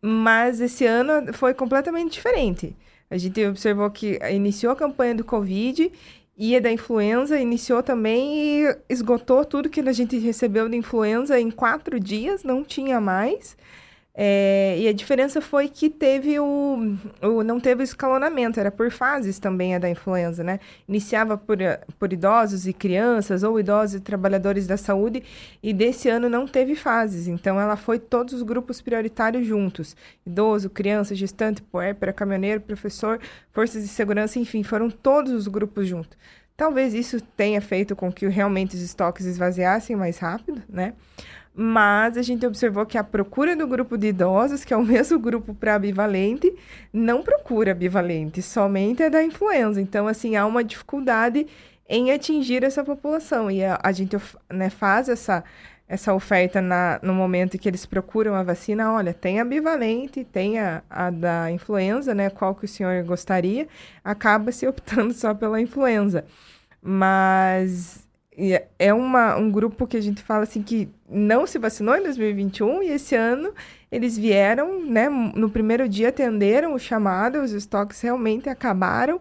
mas 0.00 0.60
esse 0.60 0.86
ano 0.86 1.32
foi 1.32 1.54
completamente 1.54 2.12
diferente. 2.12 2.76
A 3.10 3.16
gente 3.16 3.44
observou 3.46 3.90
que 3.90 4.18
iniciou 4.30 4.72
a 4.72 4.76
campanha 4.76 5.14
do 5.14 5.24
Covid 5.24 5.90
e 6.36 6.54
a 6.54 6.60
da 6.60 6.70
influenza 6.70 7.40
iniciou 7.40 7.82
também 7.82 8.62
e 8.62 8.76
esgotou 8.88 9.44
tudo 9.44 9.68
que 9.68 9.80
a 9.80 9.92
gente 9.92 10.18
recebeu 10.18 10.68
de 10.68 10.76
influenza 10.76 11.40
em 11.40 11.50
quatro 11.50 11.98
dias, 11.98 12.44
não 12.44 12.62
tinha 12.62 13.00
mais. 13.00 13.56
É, 14.20 14.76
e 14.80 14.88
a 14.88 14.92
diferença 14.92 15.40
foi 15.40 15.68
que 15.68 15.88
teve 15.88 16.40
o, 16.40 16.96
o, 17.22 17.44
não 17.44 17.60
teve 17.60 17.84
escalonamento, 17.84 18.58
era 18.58 18.68
por 18.68 18.90
fases 18.90 19.38
também 19.38 19.76
a 19.76 19.78
da 19.78 19.88
influenza, 19.88 20.42
né? 20.42 20.58
Iniciava 20.88 21.38
por, 21.38 21.56
por 22.00 22.12
idosos 22.12 22.66
e 22.66 22.72
crianças, 22.72 23.44
ou 23.44 23.60
idosos 23.60 23.94
e 23.94 24.00
trabalhadores 24.00 24.66
da 24.66 24.76
saúde, 24.76 25.22
e 25.62 25.72
desse 25.72 26.08
ano 26.08 26.28
não 26.28 26.48
teve 26.48 26.74
fases. 26.74 27.28
Então, 27.28 27.60
ela 27.60 27.76
foi 27.76 28.00
todos 28.00 28.34
os 28.34 28.42
grupos 28.42 28.80
prioritários 28.80 29.46
juntos: 29.46 29.94
idoso, 30.26 30.68
criança, 30.68 31.14
gestante, 31.14 31.62
puérpera, 31.62 32.12
caminhoneiro, 32.12 32.60
professor, 32.60 33.20
forças 33.52 33.84
de 33.84 33.88
segurança, 33.88 34.40
enfim, 34.40 34.64
foram 34.64 34.90
todos 34.90 35.30
os 35.30 35.46
grupos 35.46 35.86
juntos. 35.86 36.18
Talvez 36.56 36.92
isso 36.92 37.20
tenha 37.20 37.60
feito 37.60 37.94
com 37.94 38.12
que 38.12 38.26
realmente 38.26 38.74
os 38.74 38.82
estoques 38.82 39.26
esvaziassem 39.26 39.94
mais 39.94 40.18
rápido, 40.18 40.60
né? 40.68 40.94
Mas 41.60 42.16
a 42.16 42.22
gente 42.22 42.46
observou 42.46 42.86
que 42.86 42.96
a 42.96 43.02
procura 43.02 43.56
do 43.56 43.66
grupo 43.66 43.98
de 43.98 44.06
idosos, 44.06 44.64
que 44.64 44.72
é 44.72 44.76
o 44.76 44.84
mesmo 44.86 45.18
grupo 45.18 45.52
para 45.52 45.76
bivalente, 45.76 46.54
não 46.92 47.20
procura 47.20 47.74
bivalente, 47.74 48.40
somente 48.40 49.02
é 49.02 49.10
da 49.10 49.24
influenza. 49.24 49.80
Então, 49.80 50.06
assim, 50.06 50.36
há 50.36 50.46
uma 50.46 50.62
dificuldade 50.62 51.48
em 51.88 52.12
atingir 52.12 52.62
essa 52.62 52.84
população. 52.84 53.50
E 53.50 53.64
a, 53.64 53.76
a 53.82 53.90
gente 53.90 54.16
né, 54.48 54.70
faz 54.70 55.08
essa, 55.08 55.42
essa 55.88 56.14
oferta 56.14 56.62
na, 56.62 57.00
no 57.02 57.12
momento 57.12 57.58
que 57.58 57.68
eles 57.68 57.84
procuram 57.84 58.36
a 58.36 58.44
vacina. 58.44 58.92
Olha, 58.92 59.12
tem 59.12 59.40
a 59.40 59.44
bivalente, 59.44 60.22
tem 60.22 60.60
a, 60.60 60.84
a 60.88 61.10
da 61.10 61.50
influenza, 61.50 62.14
né? 62.14 62.30
Qual 62.30 62.54
que 62.54 62.66
o 62.66 62.68
senhor 62.68 63.02
gostaria? 63.02 63.66
Acaba 64.04 64.52
se 64.52 64.64
optando 64.64 65.10
só 65.12 65.34
pela 65.34 65.60
influenza. 65.60 66.24
Mas 66.80 68.07
é 68.78 68.94
uma, 68.94 69.36
um 69.36 69.50
grupo 69.50 69.86
que 69.86 69.96
a 69.96 70.00
gente 70.00 70.22
fala 70.22 70.44
assim 70.44 70.62
que 70.62 70.88
não 71.08 71.46
se 71.46 71.58
vacinou 71.58 71.96
em 71.96 72.02
2021 72.02 72.84
e 72.84 72.90
esse 72.90 73.16
ano 73.16 73.52
eles 73.90 74.16
vieram, 74.16 74.84
né, 74.84 75.08
no 75.08 75.50
primeiro 75.50 75.88
dia 75.88 76.10
atenderam 76.10 76.74
o 76.74 76.78
chamado, 76.78 77.42
os 77.42 77.52
estoques 77.52 78.00
realmente 78.00 78.48
acabaram. 78.48 79.20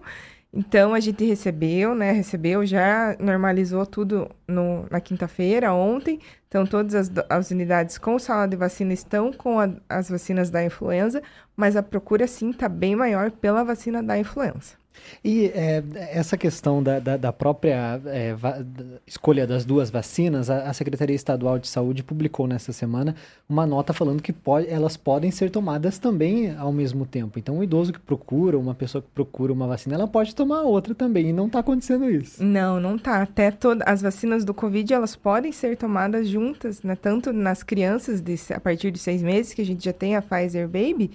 Então 0.53 0.93
a 0.93 0.99
gente 0.99 1.25
recebeu, 1.25 1.95
né, 1.95 2.11
recebeu, 2.11 2.65
já 2.65 3.15
normalizou 3.19 3.85
tudo 3.85 4.29
no, 4.47 4.85
na 4.89 5.01
quinta-feira, 5.01 5.73
ontem. 5.73 6.19
Então 6.47 6.65
todas 6.65 6.95
as, 6.95 7.11
as, 7.29 7.51
unidades 7.51 7.97
com 7.97 8.17
sala 8.19 8.47
de 8.47 8.55
vacina 8.55 8.93
estão 8.93 9.33
com 9.33 9.59
a, 9.59 9.69
as 9.89 10.09
vacinas 10.09 10.49
da 10.49 10.63
influenza, 10.63 11.21
mas 11.55 11.75
a 11.75 11.83
procura 11.83 12.27
sim 12.27 12.51
está 12.51 12.69
bem 12.69 12.95
maior 12.95 13.31
pela 13.31 13.63
vacina 13.63 14.01
da 14.01 14.17
influenza. 14.17 14.75
E 15.23 15.47
é, 15.47 15.83
essa 16.11 16.37
questão 16.37 16.81
da, 16.81 16.99
da, 16.99 17.17
da 17.17 17.33
própria 17.33 17.99
é, 18.05 18.33
va 18.33 18.65
escolha 19.05 19.47
das 19.47 19.65
duas 19.65 19.89
vacinas, 19.89 20.49
a, 20.49 20.69
a, 20.69 20.73
Secretaria 20.73 21.15
Estadual 21.15 21.59
de 21.59 21.67
Saúde 21.67 22.03
publicou 22.03 22.47
nessa 22.47 22.71
semana 22.71 23.15
uma 23.49 23.65
nota 23.65 23.93
falando 23.93 24.21
que 24.21 24.31
pode, 24.31 24.67
elas 24.69 24.95
podem 24.95 25.31
ser 25.31 25.49
tomadas 25.49 25.97
também 25.97 26.55
ao 26.55 26.71
mesmo 26.71 27.05
tempo. 27.05 27.39
Então, 27.39 27.57
um 27.57 27.63
idoso 27.63 27.93
que 27.93 27.99
procura, 27.99 28.57
uma 28.57 28.75
pessoa 28.75 29.01
que 29.01 29.09
procura 29.09 29.51
uma 29.51 29.67
vacina, 29.67 29.95
ela 29.95 30.07
pode 30.07 30.35
tomar 30.35 30.61
outra 30.61 30.93
também. 30.93 31.29
E 31.29 31.33
não 31.33 31.47
está 31.47 31.59
acontecendo 31.59 32.09
isso. 32.09 32.43
Não, 32.43 32.79
não 32.79 32.95
está. 32.95 33.21
Até 33.21 33.51
todas 33.51 33.87
as 33.87 34.01
vacinas 34.01 34.45
do 34.45 34.53
Covid, 34.53 34.93
elas 34.93 35.15
podem 35.15 35.51
ser 35.51 35.77
tomadas 35.77 36.27
juntas, 36.27 36.83
né? 36.83 36.95
Tanto 36.95 37.33
nas 37.33 37.63
crianças 37.63 38.21
de, 38.21 38.35
a 38.53 38.59
partir 38.59 38.91
de 38.91 38.99
seis 38.99 39.21
meses, 39.21 39.53
que 39.53 39.61
a 39.61 39.65
gente 39.65 39.83
já 39.83 39.93
tem 39.93 40.15
a 40.15 40.21
Pfizer 40.21 40.67
Baby, 40.67 41.11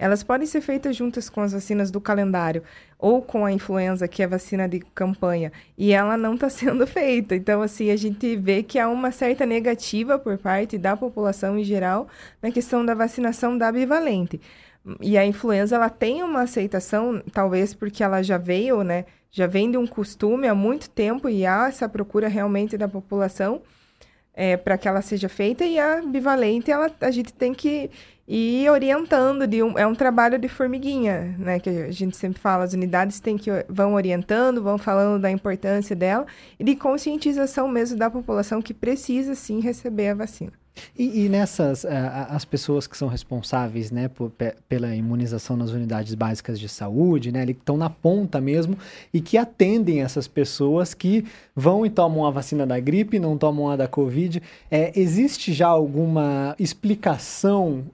elas 0.00 0.22
podem 0.22 0.46
ser 0.46 0.62
feitas 0.62 0.96
juntas 0.96 1.28
com 1.28 1.42
as 1.42 1.52
vacinas 1.52 1.90
do 1.90 2.00
calendário 2.00 2.62
ou 2.98 3.20
com 3.20 3.44
a 3.44 3.52
influenza, 3.52 4.08
que 4.08 4.22
é 4.22 4.26
vacina 4.26 4.66
de 4.66 4.80
campanha, 4.80 5.52
e 5.76 5.92
ela 5.92 6.16
não 6.16 6.34
está 6.34 6.48
sendo 6.50 6.86
feita. 6.86 7.36
Então, 7.36 7.60
assim, 7.60 7.90
a 7.90 7.96
gente 7.96 8.34
vê 8.34 8.62
que 8.62 8.78
há 8.78 8.88
uma 8.88 9.12
certa 9.12 9.44
negativa 9.44 10.18
por 10.18 10.38
parte 10.38 10.78
da 10.78 10.96
população 10.96 11.58
em 11.58 11.64
geral 11.64 12.08
na 12.40 12.50
questão 12.50 12.82
da 12.82 12.94
vacinação 12.94 13.58
da 13.58 13.70
bivalente. 13.70 14.40
E 15.02 15.18
a 15.18 15.26
influenza, 15.26 15.76
ela 15.76 15.90
tem 15.90 16.22
uma 16.22 16.42
aceitação, 16.42 17.22
talvez 17.30 17.74
porque 17.74 18.02
ela 18.02 18.22
já 18.22 18.38
veio, 18.38 18.82
né? 18.82 19.04
Já 19.30 19.46
vem 19.46 19.70
de 19.70 19.76
um 19.76 19.86
costume 19.86 20.48
há 20.48 20.54
muito 20.54 20.88
tempo 20.88 21.28
e 21.28 21.44
há 21.44 21.68
essa 21.68 21.86
procura 21.86 22.26
realmente 22.26 22.78
da 22.78 22.88
população 22.88 23.60
é, 24.40 24.56
para 24.56 24.78
que 24.78 24.88
ela 24.88 25.02
seja 25.02 25.28
feita. 25.28 25.66
E 25.66 25.78
a 25.78 26.00
bivalente, 26.00 26.70
ela, 26.70 26.90
a 26.98 27.10
gente 27.10 27.30
tem 27.30 27.52
que 27.52 27.90
e 28.26 28.68
orientando 28.70 29.44
de 29.44 29.60
um, 29.60 29.76
é 29.76 29.84
um 29.84 29.94
trabalho 29.94 30.38
de 30.38 30.48
formiguinha, 30.48 31.34
né, 31.36 31.58
que 31.58 31.68
a 31.68 31.90
gente 31.90 32.16
sempre 32.16 32.40
fala, 32.40 32.62
as 32.62 32.72
unidades 32.72 33.18
têm 33.18 33.36
que 33.36 33.50
vão 33.68 33.94
orientando, 33.94 34.62
vão 34.62 34.78
falando 34.78 35.20
da 35.20 35.28
importância 35.32 35.96
dela 35.96 36.24
e 36.56 36.62
de 36.62 36.76
conscientização 36.76 37.68
mesmo 37.68 37.98
da 37.98 38.08
população 38.08 38.62
que 38.62 38.72
precisa 38.72 39.34
sim 39.34 39.58
receber 39.60 40.10
a 40.10 40.14
vacina. 40.14 40.59
E, 40.98 41.24
e 41.24 41.28
nessas, 41.28 41.84
uh, 41.84 41.88
as 42.28 42.44
pessoas 42.44 42.86
que 42.86 42.96
são 42.96 43.08
responsáveis 43.08 43.90
né, 43.90 44.08
por, 44.08 44.32
pela 44.68 44.94
imunização 44.94 45.56
nas 45.56 45.70
unidades 45.70 46.14
básicas 46.14 46.58
de 46.58 46.68
saúde, 46.68 47.32
né, 47.32 47.44
que 47.46 47.52
estão 47.52 47.76
na 47.76 47.90
ponta 47.90 48.40
mesmo 48.40 48.76
e 49.12 49.20
que 49.20 49.36
atendem 49.36 50.02
essas 50.02 50.28
pessoas 50.28 50.94
que 50.94 51.24
vão 51.54 51.84
e 51.84 51.90
tomam 51.90 52.26
a 52.26 52.30
vacina 52.30 52.66
da 52.66 52.78
gripe, 52.78 53.18
não 53.18 53.36
tomam 53.36 53.70
a 53.70 53.76
da 53.76 53.88
Covid. 53.88 54.42
É, 54.70 54.98
existe 54.98 55.52
já 55.52 55.68
alguma 55.68 56.54
explicação, 56.58 57.84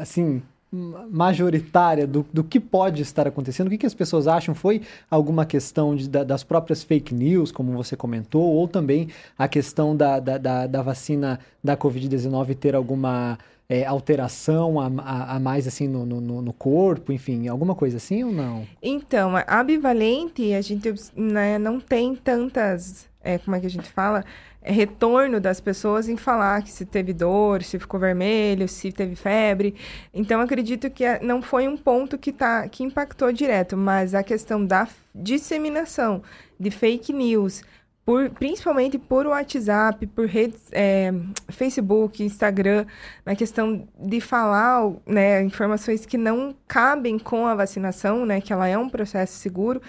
assim, 0.00 0.42
majoritária 0.70 2.06
do, 2.06 2.26
do 2.32 2.44
que 2.44 2.60
pode 2.60 3.02
estar 3.02 3.26
acontecendo? 3.26 3.68
O 3.68 3.70
que, 3.70 3.78
que 3.78 3.86
as 3.86 3.94
pessoas 3.94 4.28
acham? 4.28 4.54
Foi 4.54 4.82
alguma 5.10 5.46
questão 5.46 5.96
de, 5.96 6.08
da, 6.08 6.22
das 6.22 6.44
próprias 6.44 6.82
fake 6.82 7.14
news, 7.14 7.50
como 7.50 7.72
você 7.72 7.96
comentou, 7.96 8.42
ou 8.42 8.68
também 8.68 9.08
a 9.38 9.48
questão 9.48 9.96
da, 9.96 10.20
da, 10.20 10.36
da, 10.36 10.66
da 10.66 10.82
vacina 10.82 11.40
da 11.64 11.76
Covid-19 11.76 12.54
ter 12.54 12.74
alguma 12.74 13.38
é, 13.68 13.84
alteração 13.84 14.80
a, 14.80 14.86
a, 14.98 15.36
a, 15.36 15.40
mais 15.40 15.66
assim 15.66 15.86
no, 15.86 16.06
no, 16.06 16.20
no, 16.20 16.52
corpo, 16.52 17.12
enfim, 17.12 17.48
alguma 17.48 17.74
coisa 17.74 17.98
assim 17.98 18.24
ou 18.24 18.32
não? 18.32 18.66
Então, 18.82 19.32
a 19.46 19.62
bivalente, 19.62 20.54
a 20.54 20.60
gente 20.60 20.94
né, 21.14 21.58
não 21.58 21.78
tem 21.78 22.14
tantas, 22.14 23.08
é, 23.22 23.38
como 23.38 23.56
é 23.56 23.60
que 23.60 23.66
a 23.66 23.70
gente 23.70 23.90
fala? 23.90 24.24
Retorno 24.62 25.40
das 25.40 25.60
pessoas 25.60 26.08
em 26.08 26.16
falar 26.16 26.62
que 26.62 26.70
se 26.70 26.84
teve 26.84 27.12
dor, 27.12 27.62
se 27.62 27.78
ficou 27.78 27.98
vermelho, 27.98 28.68
se 28.68 28.92
teve 28.92 29.14
febre. 29.14 29.74
Então, 30.12 30.40
acredito 30.40 30.90
que 30.90 31.04
é, 31.04 31.20
não 31.22 31.40
foi 31.40 31.68
um 31.68 31.76
ponto 31.76 32.18
que, 32.18 32.32
tá, 32.32 32.68
que 32.68 32.82
impactou 32.82 33.32
direto, 33.32 33.76
mas 33.76 34.14
a 34.14 34.22
questão 34.22 34.64
da 34.64 34.88
disseminação 35.14 36.22
de 36.58 36.70
fake 36.70 37.12
news, 37.12 37.62
por, 38.04 38.30
principalmente 38.30 38.98
por 38.98 39.26
WhatsApp, 39.26 40.06
por 40.06 40.26
redes, 40.26 40.62
é, 40.72 41.12
Facebook, 41.48 42.22
Instagram, 42.22 42.86
na 43.24 43.36
questão 43.36 43.86
de 43.98 44.20
falar 44.20 44.90
né, 45.06 45.42
informações 45.42 46.06
que 46.06 46.16
não 46.16 46.54
cabem 46.66 47.18
com 47.18 47.46
a 47.46 47.54
vacinação, 47.54 48.24
né, 48.24 48.40
que 48.40 48.52
ela 48.52 48.66
é 48.66 48.78
um 48.78 48.88
processo 48.88 49.34
seguro, 49.34 49.80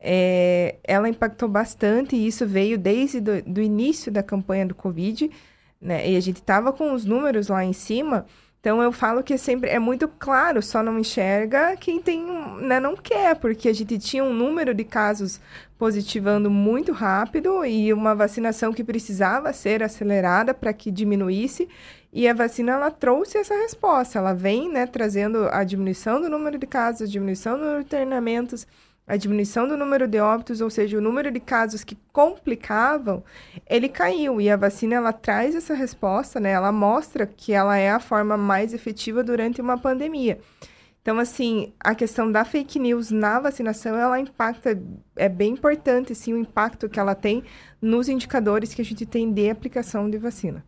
é, 0.00 0.76
ela 0.84 1.08
impactou 1.08 1.48
bastante 1.48 2.14
e 2.14 2.26
isso 2.26 2.46
veio 2.46 2.78
desde 2.78 3.20
do, 3.20 3.42
do 3.42 3.60
início 3.60 4.12
da 4.12 4.22
campanha 4.22 4.66
do 4.66 4.74
Covid, 4.74 5.30
né? 5.80 6.08
E 6.08 6.16
a 6.16 6.20
gente 6.20 6.36
estava 6.36 6.72
com 6.72 6.92
os 6.92 7.04
números 7.04 7.48
lá 7.48 7.64
em 7.64 7.72
cima. 7.72 8.26
Então 8.60 8.82
eu 8.82 8.90
falo 8.90 9.22
que 9.22 9.34
é 9.34 9.36
sempre 9.36 9.70
é 9.70 9.78
muito 9.78 10.08
claro, 10.08 10.60
só 10.60 10.82
não 10.82 10.98
enxerga 10.98 11.76
quem 11.76 12.02
tem, 12.02 12.26
né, 12.60 12.80
não 12.80 12.96
quer, 12.96 13.36
porque 13.36 13.68
a 13.68 13.72
gente 13.72 13.96
tinha 13.98 14.24
um 14.24 14.32
número 14.32 14.74
de 14.74 14.82
casos 14.82 15.40
positivando 15.78 16.50
muito 16.50 16.92
rápido 16.92 17.64
e 17.64 17.92
uma 17.92 18.16
vacinação 18.16 18.72
que 18.72 18.82
precisava 18.82 19.52
ser 19.52 19.80
acelerada 19.82 20.52
para 20.52 20.72
que 20.72 20.90
diminuísse. 20.90 21.68
E 22.12 22.26
a 22.26 22.34
vacina 22.34 22.72
ela 22.72 22.90
trouxe 22.90 23.38
essa 23.38 23.54
resposta. 23.54 24.18
Ela 24.18 24.32
vem, 24.32 24.68
né, 24.68 24.86
trazendo 24.86 25.48
a 25.52 25.62
diminuição 25.62 26.20
do 26.20 26.28
número 26.28 26.58
de 26.58 26.66
casos, 26.66 27.02
a 27.02 27.10
diminuição 27.10 27.56
do 27.56 27.64
número 27.64 27.80
de 27.80 27.86
internamentos 27.86 28.66
a 29.08 29.16
diminuição 29.16 29.66
do 29.66 29.76
número 29.76 30.06
de 30.06 30.20
óbitos, 30.20 30.60
ou 30.60 30.68
seja, 30.68 30.98
o 30.98 31.00
número 31.00 31.30
de 31.30 31.40
casos 31.40 31.82
que 31.82 31.96
complicavam, 32.12 33.24
ele 33.66 33.88
caiu. 33.88 34.40
E 34.40 34.50
a 34.50 34.56
vacina 34.56 34.96
ela 34.96 35.12
traz 35.12 35.54
essa 35.54 35.72
resposta, 35.74 36.38
né? 36.38 36.50
Ela 36.50 36.70
mostra 36.70 37.26
que 37.26 37.52
ela 37.52 37.76
é 37.78 37.90
a 37.90 37.98
forma 37.98 38.36
mais 38.36 38.74
efetiva 38.74 39.24
durante 39.24 39.60
uma 39.60 39.78
pandemia. 39.78 40.38
Então, 41.00 41.18
assim, 41.18 41.72
a 41.80 41.94
questão 41.94 42.30
da 42.30 42.44
fake 42.44 42.78
news 42.78 43.10
na 43.10 43.40
vacinação, 43.40 43.96
ela 43.96 44.20
impacta, 44.20 44.78
é 45.16 45.28
bem 45.28 45.54
importante, 45.54 46.14
sim, 46.14 46.34
o 46.34 46.38
impacto 46.38 46.86
que 46.86 47.00
ela 47.00 47.14
tem 47.14 47.42
nos 47.80 48.10
indicadores 48.10 48.74
que 48.74 48.82
a 48.82 48.84
gente 48.84 49.06
tem 49.06 49.32
de 49.32 49.48
aplicação 49.48 50.10
de 50.10 50.18
vacina. 50.18 50.62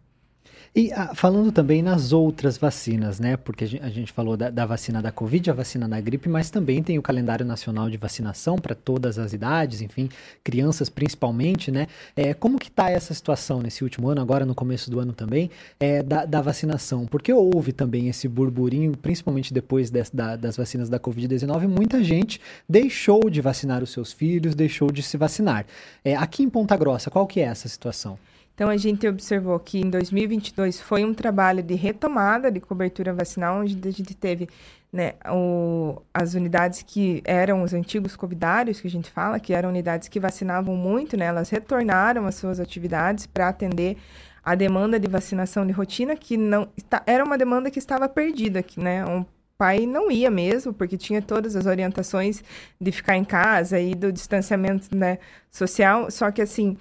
E 0.73 0.93
ah, 0.93 1.17
falando 1.17 1.51
também 1.51 1.83
nas 1.83 2.13
outras 2.13 2.57
vacinas, 2.57 3.19
né? 3.19 3.37
Porque 3.37 3.65
a 3.83 3.89
gente 3.89 4.13
falou 4.13 4.37
da, 4.37 4.51
da, 4.51 4.65
vacina 4.65 5.03
da 5.03 5.11
Covid, 5.11 5.51
a 5.51 5.53
vacina 5.53 5.89
da 5.89 6.01
gripe, 6.01 6.29
mas 6.29 6.49
também 6.49 6.81
tem 6.81 6.97
o 6.97 7.03
calendário 7.03 7.45
nacional 7.45 7.91
de 7.91 7.97
vacinação 7.97 8.57
para 8.57 8.73
todas 8.73 9.19
as 9.19 9.33
idades, 9.33 9.81
enfim, 9.83 10.09
crianças 10.45 10.89
principalmente, 10.89 11.73
né? 11.73 11.89
É, 12.15 12.33
como 12.35 12.57
que 12.57 12.69
está 12.69 12.89
essa 12.89 13.13
situação 13.13 13.61
nesse 13.61 13.83
último 13.83 14.09
ano, 14.11 14.21
agora 14.21 14.47
no 14.47 14.55
começo 14.55 14.89
do 14.93 15.01
ano 15.01 15.13
também, 15.13 15.51
é, 15.81 16.05
da, 16.05 16.25
da 16.25 16.41
vacinação? 16.41 17.05
Porque 17.05 17.33
houve 17.33 17.73
também 17.73 18.09
esse 18.09 18.29
burburinho, 18.29 18.97
principalmente 18.97 19.53
depois 19.53 19.91
da, 19.91 20.37
das 20.37 20.57
vacinas 20.57 20.89
da 20.89 21.01
Covid-19, 21.01 21.67
muita 21.67 22.03
gente 22.05 22.41
deixou 22.69 23.29
de 23.29 23.41
vacinar 23.41 23.83
os 23.83 23.91
seus 23.91 24.13
filhos, 24.13 24.55
deixou 24.55 24.93
de 24.93 25.03
se 25.03 25.17
vacinar. 25.17 25.67
É, 26.05 26.15
aqui 26.15 26.45
em 26.45 26.49
Ponta 26.49 26.77
Grossa, 26.77 27.11
qual 27.11 27.27
que 27.27 27.41
é 27.41 27.45
essa 27.45 27.69
situação? 27.69 28.17
Então, 28.61 28.69
a 28.69 28.77
gente 28.77 29.09
observou 29.09 29.59
que 29.59 29.81
em 29.81 29.89
2022 29.89 30.83
foi 30.83 31.03
um 31.03 31.15
trabalho 31.15 31.63
de 31.63 31.75
retomada 31.75 32.51
de 32.51 32.61
cobertura 32.61 33.11
vacinal, 33.15 33.63
onde 33.63 33.89
a 33.89 33.91
gente 33.91 34.15
teve 34.15 34.51
né, 34.93 35.15
o, 35.33 36.03
as 36.13 36.35
unidades 36.35 36.83
que 36.83 37.23
eram 37.25 37.63
os 37.63 37.73
antigos 37.73 38.15
covidários, 38.17 38.79
que 38.79 38.87
a 38.87 38.91
gente 38.91 39.11
fala, 39.11 39.41
que 39.41 39.55
eram 39.55 39.71
unidades 39.71 40.09
que 40.09 40.21
vacinavam 40.21 40.77
muito, 40.77 41.17
né, 41.17 41.25
elas 41.25 41.49
retornaram 41.49 42.27
às 42.27 42.35
suas 42.35 42.61
atividades 42.61 43.25
para 43.25 43.49
atender 43.49 43.97
a 44.45 44.55
demanda 44.55 45.01
de 45.01 45.09
vacinação 45.09 45.67
de 45.67 45.73
rotina, 45.73 46.15
que 46.15 46.37
não 46.37 46.69
era 47.07 47.25
uma 47.25 47.39
demanda 47.39 47.71
que 47.71 47.79
estava 47.79 48.11
perdida, 48.11 48.63
que, 48.63 48.79
né, 48.79 49.07
um 49.07 49.25
pai 49.57 49.87
não 49.87 50.11
ia 50.11 50.31
mesmo, 50.31 50.75
porque 50.75 50.99
tinha 50.99 51.23
todas 51.23 51.57
as 51.57 51.65
orientações 51.65 52.45
de 52.79 52.93
ficar 52.93 53.17
em 53.17 53.25
casa 53.25 53.81
e 53.81 53.95
do 53.95 54.13
distanciamento 54.13 54.95
né, 54.95 55.19
social, 55.51 56.11
só 56.11 56.31
que 56.31 56.43
assim 56.43 56.77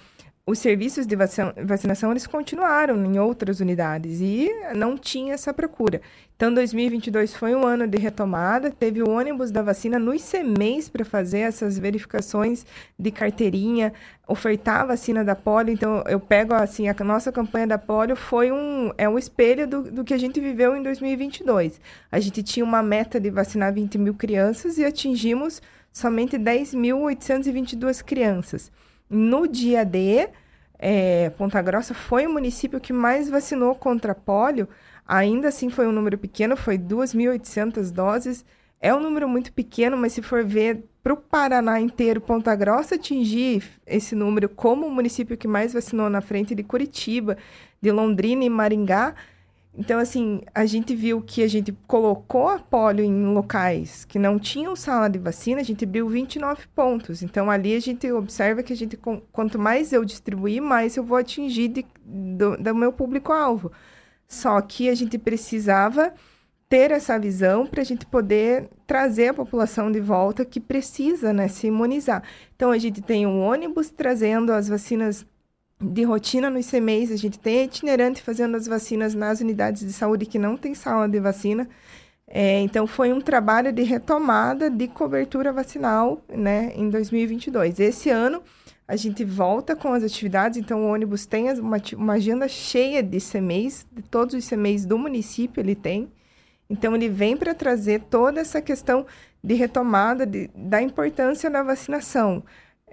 os 0.50 0.58
serviços 0.58 1.06
de 1.06 1.16
vacinação 1.16 2.10
eles 2.10 2.26
continuaram 2.26 3.06
em 3.06 3.20
outras 3.20 3.60
unidades 3.60 4.20
e 4.20 4.50
não 4.76 4.98
tinha 4.98 5.36
essa 5.36 5.54
procura. 5.54 6.02
Então, 6.36 6.52
2022 6.52 7.36
foi 7.36 7.54
um 7.54 7.68
ano 7.68 7.86
de 7.86 8.00
retomada, 8.00 8.72
teve 8.72 9.04
o 9.04 9.10
ônibus 9.10 9.52
da 9.52 9.62
vacina 9.62 10.00
nos 10.00 10.24
CMEs 10.24 10.90
para 10.90 11.06
fazer 11.06 11.40
essas 11.40 11.78
verificações 11.78 12.66
de 12.98 13.12
carteirinha, 13.12 13.94
ofertar 14.28 14.82
a 14.82 14.86
vacina 14.86 15.24
da 15.24 15.36
polio. 15.36 15.72
Então, 15.72 16.04
eu 16.08 16.20
pego 16.20 16.56
assim, 16.56 16.88
a 16.88 16.96
nossa 17.04 17.32
campanha 17.32 17.68
da 17.68 17.78
polio 17.78 18.16
foi 18.16 18.52
um 18.52 18.92
é 18.98 19.08
um 19.08 19.20
espelho 19.20 19.68
do, 19.68 19.84
do 19.92 20.04
que 20.04 20.14
a 20.14 20.18
gente 20.18 20.40
viveu 20.40 20.76
em 20.76 20.82
2022. 20.82 21.80
A 22.12 22.20
gente 22.20 22.42
tinha 22.42 22.66
uma 22.66 22.82
meta 22.82 23.20
de 23.20 23.30
vacinar 23.30 23.72
20 23.72 24.00
mil 24.00 24.16
crianças 24.16 24.80
e 24.80 24.86
atingimos 24.86 25.62
somente 25.94 26.40
10.822 26.40 28.04
crianças. 28.04 28.72
No 29.10 29.48
dia 29.48 29.84
D, 29.84 30.30
é, 30.78 31.30
Ponta 31.32 31.62
Grossa 31.62 31.94
foi 31.94 32.28
o 32.28 32.32
município 32.32 32.80
que 32.80 32.94
mais 32.94 33.30
vacinou 33.30 33.76
contra 33.76 34.16
pólio. 34.16 34.68
Ainda 35.06 35.48
assim 35.50 35.70
foi 35.70 35.88
um 35.88 35.92
número 35.92 36.18
pequeno, 36.18 36.56
foi 36.56 36.78
2.800 36.78 37.92
doses. 37.92 38.46
É 38.80 38.94
um 38.94 39.00
número 39.00 39.28
muito 39.28 39.52
pequeno, 39.52 39.98
mas 39.98 40.14
se 40.14 40.22
for 40.22 40.46
ver 40.46 40.86
para 41.04 41.14
o 41.14 41.18
Paraná 41.18 41.80
inteiro, 41.82 42.22
Ponta 42.22 42.56
Grossa 42.56 42.96
atingir 42.96 43.64
esse 43.86 44.16
número 44.16 44.48
como 44.48 44.86
o 44.86 44.92
município 44.92 45.36
que 45.36 45.48
mais 45.48 45.74
vacinou 45.74 46.10
na 46.10 46.22
frente 46.22 46.56
de 46.56 46.64
Curitiba, 46.64 47.38
de 47.82 47.92
Londrina 47.92 48.44
e 48.44 48.50
Maringá, 48.50 49.16
então, 49.80 49.98
assim, 49.98 50.42
a 50.54 50.66
gente 50.66 50.94
viu 50.94 51.22
que 51.22 51.42
a 51.42 51.48
gente 51.48 51.72
colocou 51.88 52.50
a 52.50 52.60
polio 52.60 53.06
em 53.06 53.34
locais 53.34 54.04
que 54.04 54.20
não 54.20 54.38
tinham 54.38 54.76
sala 54.76 55.08
de 55.08 55.18
vacina, 55.18 55.62
a 55.62 55.64
gente 55.64 55.86
abriu 55.86 56.10
29 56.10 56.68
pontos. 56.76 57.24
Então, 57.24 57.50
ali 57.50 57.74
a 57.74 57.80
gente 57.80 58.12
observa 58.12 58.62
que 58.62 58.74
a 58.74 58.76
gente, 58.76 59.00
quanto 59.32 59.58
mais 59.58 59.94
eu 59.94 60.04
distribuir, 60.04 60.62
mais 60.62 60.98
eu 60.98 61.04
vou 61.04 61.16
atingir 61.18 61.70
de, 61.70 61.86
do, 62.04 62.58
do 62.58 62.76
meu 62.76 62.92
público-alvo. 62.92 63.72
Só 64.28 64.60
que 64.60 64.90
a 64.90 64.96
gente 64.96 65.18
precisava 65.18 66.14
ter 66.68 66.92
essa 66.92 67.18
visão 67.18 67.66
para 67.66 67.80
a 67.80 67.86
gente 67.86 68.06
poder 68.06 68.70
trazer 68.86 69.30
a 69.30 69.34
população 69.34 69.90
de 69.90 70.02
volta 70.02 70.44
que 70.44 70.60
precisa 70.60 71.32
né, 71.32 71.48
se 71.48 71.68
imunizar. 71.68 72.22
Então, 72.54 72.70
a 72.72 72.78
gente 72.78 73.02
tem 73.02 73.26
um 73.26 73.40
ônibus 73.40 73.90
trazendo 73.90 74.52
as 74.52 74.68
vacinas 74.68 75.26
de 75.82 76.04
rotina 76.04 76.50
nos 76.50 76.70
CMEs, 76.70 77.12
a 77.12 77.16
gente 77.16 77.40
tem 77.40 77.64
itinerante 77.64 78.22
fazendo 78.22 78.58
as 78.58 78.68
vacinas 78.68 79.16
nas 79.16 79.40
unidades 79.40 79.86
de 79.86 79.94
saúde 79.94 80.26
que 80.26 80.38
não 80.38 80.58
tem 80.58 80.76
sala 80.76 81.08
de 81.08 81.20
vacina. 81.20 81.70
É, 82.28 82.60
então, 82.60 82.86
foi 82.86 83.14
um 83.14 83.22
trabalho 83.22 83.72
de 83.72 83.82
retomada 83.82 84.70
de 84.70 84.88
cobertura 84.88 85.52
vacinal 85.54 86.22
né, 86.30 86.72
em 86.76 86.90
2022. 86.90 87.80
Esse 87.80 88.10
ano, 88.10 88.44
a 88.88 88.96
gente 88.96 89.24
volta 89.24 89.76
com 89.76 89.94
as 89.94 90.04
atividades, 90.04 90.58
então 90.58 90.84
o 90.84 90.94
ônibus 90.94 91.26
tem 91.26 91.52
uma, 91.54 91.78
uma 91.96 92.14
agenda 92.14 92.48
cheia 92.48 93.02
de 93.02 93.20
CMEs, 93.20 93.88
de 93.92 94.04
todos 94.04 94.36
os 94.36 94.48
CMEs 94.48 94.86
do 94.86 94.98
município 94.98 95.62
ele 95.62 95.76
tem. 95.76 96.12
Então, 96.70 96.94
ele 96.94 97.10
vem 97.10 97.36
para 97.36 97.56
trazer 97.56 98.02
toda 98.02 98.42
essa 98.42 98.62
questão 98.62 99.08
de 99.44 99.54
retomada 99.56 100.26
de, 100.26 100.52
da 100.54 100.82
importância 100.82 101.50
da 101.50 101.64
vacinação. 101.64 102.44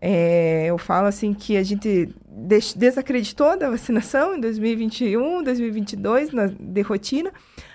É, 0.01 0.67
eu 0.67 0.79
falo 0.79 1.07
assim 1.07 1.33
que 1.33 1.57
a 1.57 1.63
gente 1.63 2.15
des 2.29 2.75
desacreditou 2.75 3.59
da 3.59 3.71
vacinação 3.71 4.37
em 4.37 4.41
2021, 4.41 5.43
2022, 5.43 6.33
na, 6.33 6.47
de 6.47 6.83
rotina. 6.83 7.33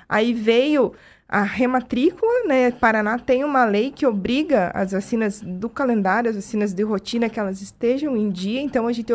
Aí 0.08 0.34
veio 0.34 0.94
a 1.28 1.42
rematrícula, 1.42 2.46
né? 2.46 2.72
Paraná 2.72 3.18
tem 3.18 3.44
uma 3.44 3.66
lei 3.66 3.90
que 3.90 4.06
obriga 4.06 4.70
as 4.74 4.92
vacinas 4.92 5.42
do 5.42 5.70
calendário, 5.70 6.30
as 6.30 6.36
vacinas 6.36 6.74
de 6.74 6.84
rotina, 6.84 7.30
que 7.30 7.40
elas 7.40 7.62
estejam 7.62 8.16
em 8.18 8.30
dia. 8.30 8.62
Então, 8.62 8.86
a 8.86 8.94
gente 8.94 9.12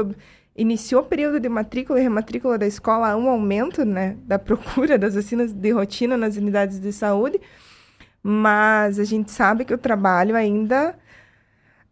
iniciou 0.56 1.02
o 1.02 1.04
período 1.04 1.38
de 1.38 1.48
matrícula 1.48 2.00
e 2.00 2.02
rematrícula 2.02 2.56
da 2.56 2.66
escola 2.66 3.14
um 3.14 3.28
aumento, 3.28 3.84
né? 3.84 4.16
Da 4.24 4.38
procura 4.38 4.98
das 4.98 5.14
vacinas 5.14 5.52
de 5.52 5.70
rotina 5.70 6.16
nas 6.16 6.36
unidades 6.36 6.80
de 6.80 6.90
saúde. 6.92 7.38
Mas 8.22 8.98
a 8.98 9.04
gente 9.04 9.30
sabe 9.30 9.64
que 9.64 9.74
o 9.74 9.78
trabalho 9.78 10.34
ainda 10.34 10.96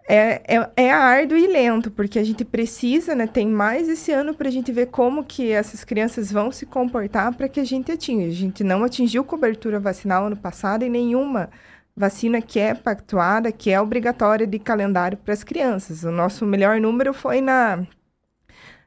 é, 0.07 0.43
é, 0.57 0.71
é 0.77 0.91
árduo 0.91 1.39
e 1.39 1.47
lento, 1.47 1.91
porque 1.91 2.19
a 2.19 2.25
gente 2.25 2.45
precisa, 2.45 3.15
né? 3.15 3.27
Tem 3.27 3.49
mais 3.49 3.89
esse 3.89 4.13
ano 4.13 4.35
para 4.35 4.49
a 4.49 4.51
gente 4.51 4.71
ver 4.71 4.87
como 4.87 5.25
que 5.25 5.51
essas 5.51 5.83
crianças 5.83 6.31
vão 6.31 6.53
se 6.53 6.67
comportar 6.67 7.35
para 7.35 7.49
que 7.49 7.59
a 7.59 7.65
gente 7.65 7.91
atinja. 7.91 8.27
A 8.29 8.35
gente 8.35 8.63
não 8.63 8.85
atingiu 8.85 9.25
cobertura 9.25 9.81
vacinal 9.81 10.27
ano 10.27 10.37
passado 10.37 10.85
e 10.85 10.91
nenhuma 10.91 11.49
vacina 11.97 12.43
que 12.43 12.59
é 12.59 12.75
pactuada, 12.75 13.51
que 13.51 13.71
é 13.71 13.81
obrigatória 13.81 14.47
de 14.47 14.59
calendário 14.59 15.17
para 15.17 15.33
as 15.33 15.43
crianças. 15.43 16.05
O 16.05 16.11
nosso 16.11 16.45
melhor 16.45 16.79
número 16.81 17.15
foi 17.15 17.41
na, 17.41 17.87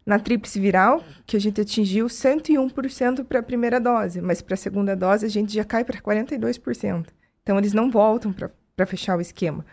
na 0.06 0.20
tríplice 0.20 0.60
viral, 0.60 1.04
que 1.26 1.36
a 1.36 1.40
gente 1.40 1.60
atingiu 1.60 2.06
101% 2.08 3.24
para 3.24 3.40
a 3.40 3.44
primeira 3.44 3.80
dose, 3.80 4.22
mas 4.22 4.42
para 4.42 4.54
a 4.54 4.58
segunda 4.58 4.96
dose 4.96 5.26
a 5.26 5.30
gente 5.30 5.54
já 5.54 5.64
cai 5.64 5.84
para 5.84 6.00
42%. 6.00 7.08
Então 7.42 7.58
eles 7.58 7.74
não 7.74 7.90
voltam 7.90 8.32
para 8.32 8.86
fechar 8.86 9.18
o 9.18 9.22
esquema. 9.22 9.66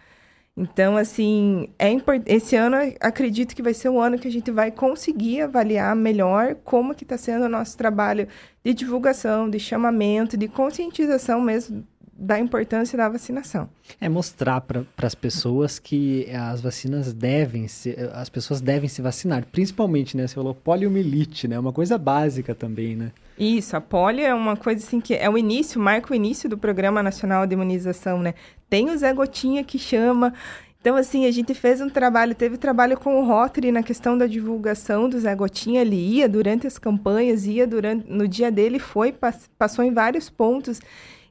Então, 0.56 0.96
assim, 0.96 1.68
é 1.78 1.90
import... 1.90 2.22
esse 2.26 2.54
ano 2.54 2.76
acredito 3.00 3.56
que 3.56 3.62
vai 3.62 3.74
ser 3.74 3.88
o 3.88 4.00
ano 4.00 4.18
que 4.18 4.28
a 4.28 4.30
gente 4.30 4.52
vai 4.52 4.70
conseguir 4.70 5.42
avaliar 5.42 5.96
melhor 5.96 6.54
como 6.64 6.94
que 6.94 7.02
está 7.02 7.18
sendo 7.18 7.46
o 7.46 7.48
nosso 7.48 7.76
trabalho 7.76 8.28
de 8.64 8.72
divulgação, 8.72 9.50
de 9.50 9.58
chamamento, 9.58 10.36
de 10.36 10.46
conscientização 10.46 11.40
mesmo 11.40 11.84
da 12.16 12.38
importância 12.38 12.96
da 12.96 13.08
vacinação. 13.08 13.68
É 14.00 14.08
mostrar 14.08 14.60
para 14.60 14.84
as 14.98 15.14
pessoas 15.14 15.78
que 15.78 16.28
as 16.30 16.60
vacinas 16.60 17.12
devem 17.12 17.66
se, 17.66 17.96
as 18.12 18.28
pessoas 18.28 18.60
devem 18.60 18.88
se 18.88 19.02
vacinar, 19.02 19.44
principalmente, 19.50 20.16
né? 20.16 20.26
Você 20.26 20.34
falou 20.34 20.54
poliomielite, 20.54 21.48
né? 21.48 21.58
Uma 21.58 21.72
coisa 21.72 21.98
básica 21.98 22.54
também, 22.54 22.94
né? 22.94 23.12
Isso, 23.38 23.76
a 23.76 23.80
polio 23.80 24.24
é 24.24 24.32
uma 24.32 24.56
coisa 24.56 24.84
assim 24.84 25.00
que 25.00 25.14
é 25.14 25.28
o 25.28 25.36
início, 25.36 25.80
marca 25.80 26.12
o 26.12 26.16
início 26.16 26.48
do 26.48 26.56
Programa 26.56 27.02
Nacional 27.02 27.46
de 27.46 27.54
Imunização, 27.54 28.20
né? 28.20 28.34
Tem 28.70 28.90
o 28.90 28.96
Zé 28.96 29.12
Gotinha 29.12 29.64
que 29.64 29.78
chama. 29.78 30.32
Então, 30.80 30.96
assim, 30.96 31.26
a 31.26 31.30
gente 31.30 31.54
fez 31.54 31.80
um 31.80 31.88
trabalho, 31.88 32.34
teve 32.34 32.58
trabalho 32.58 32.96
com 32.96 33.18
o 33.18 33.26
Rotary 33.26 33.72
na 33.72 33.82
questão 33.82 34.16
da 34.16 34.26
divulgação 34.26 35.08
do 35.08 35.18
Zé 35.18 35.34
Gotinha. 35.34 35.80
Ele 35.80 35.96
ia 35.96 36.28
durante 36.28 36.66
as 36.66 36.78
campanhas, 36.78 37.46
ia 37.46 37.66
durante 37.66 38.08
no 38.08 38.28
dia 38.28 38.52
dele, 38.52 38.78
foi, 38.78 39.12
passou 39.58 39.84
em 39.84 39.92
vários 39.92 40.28
pontos. 40.28 40.80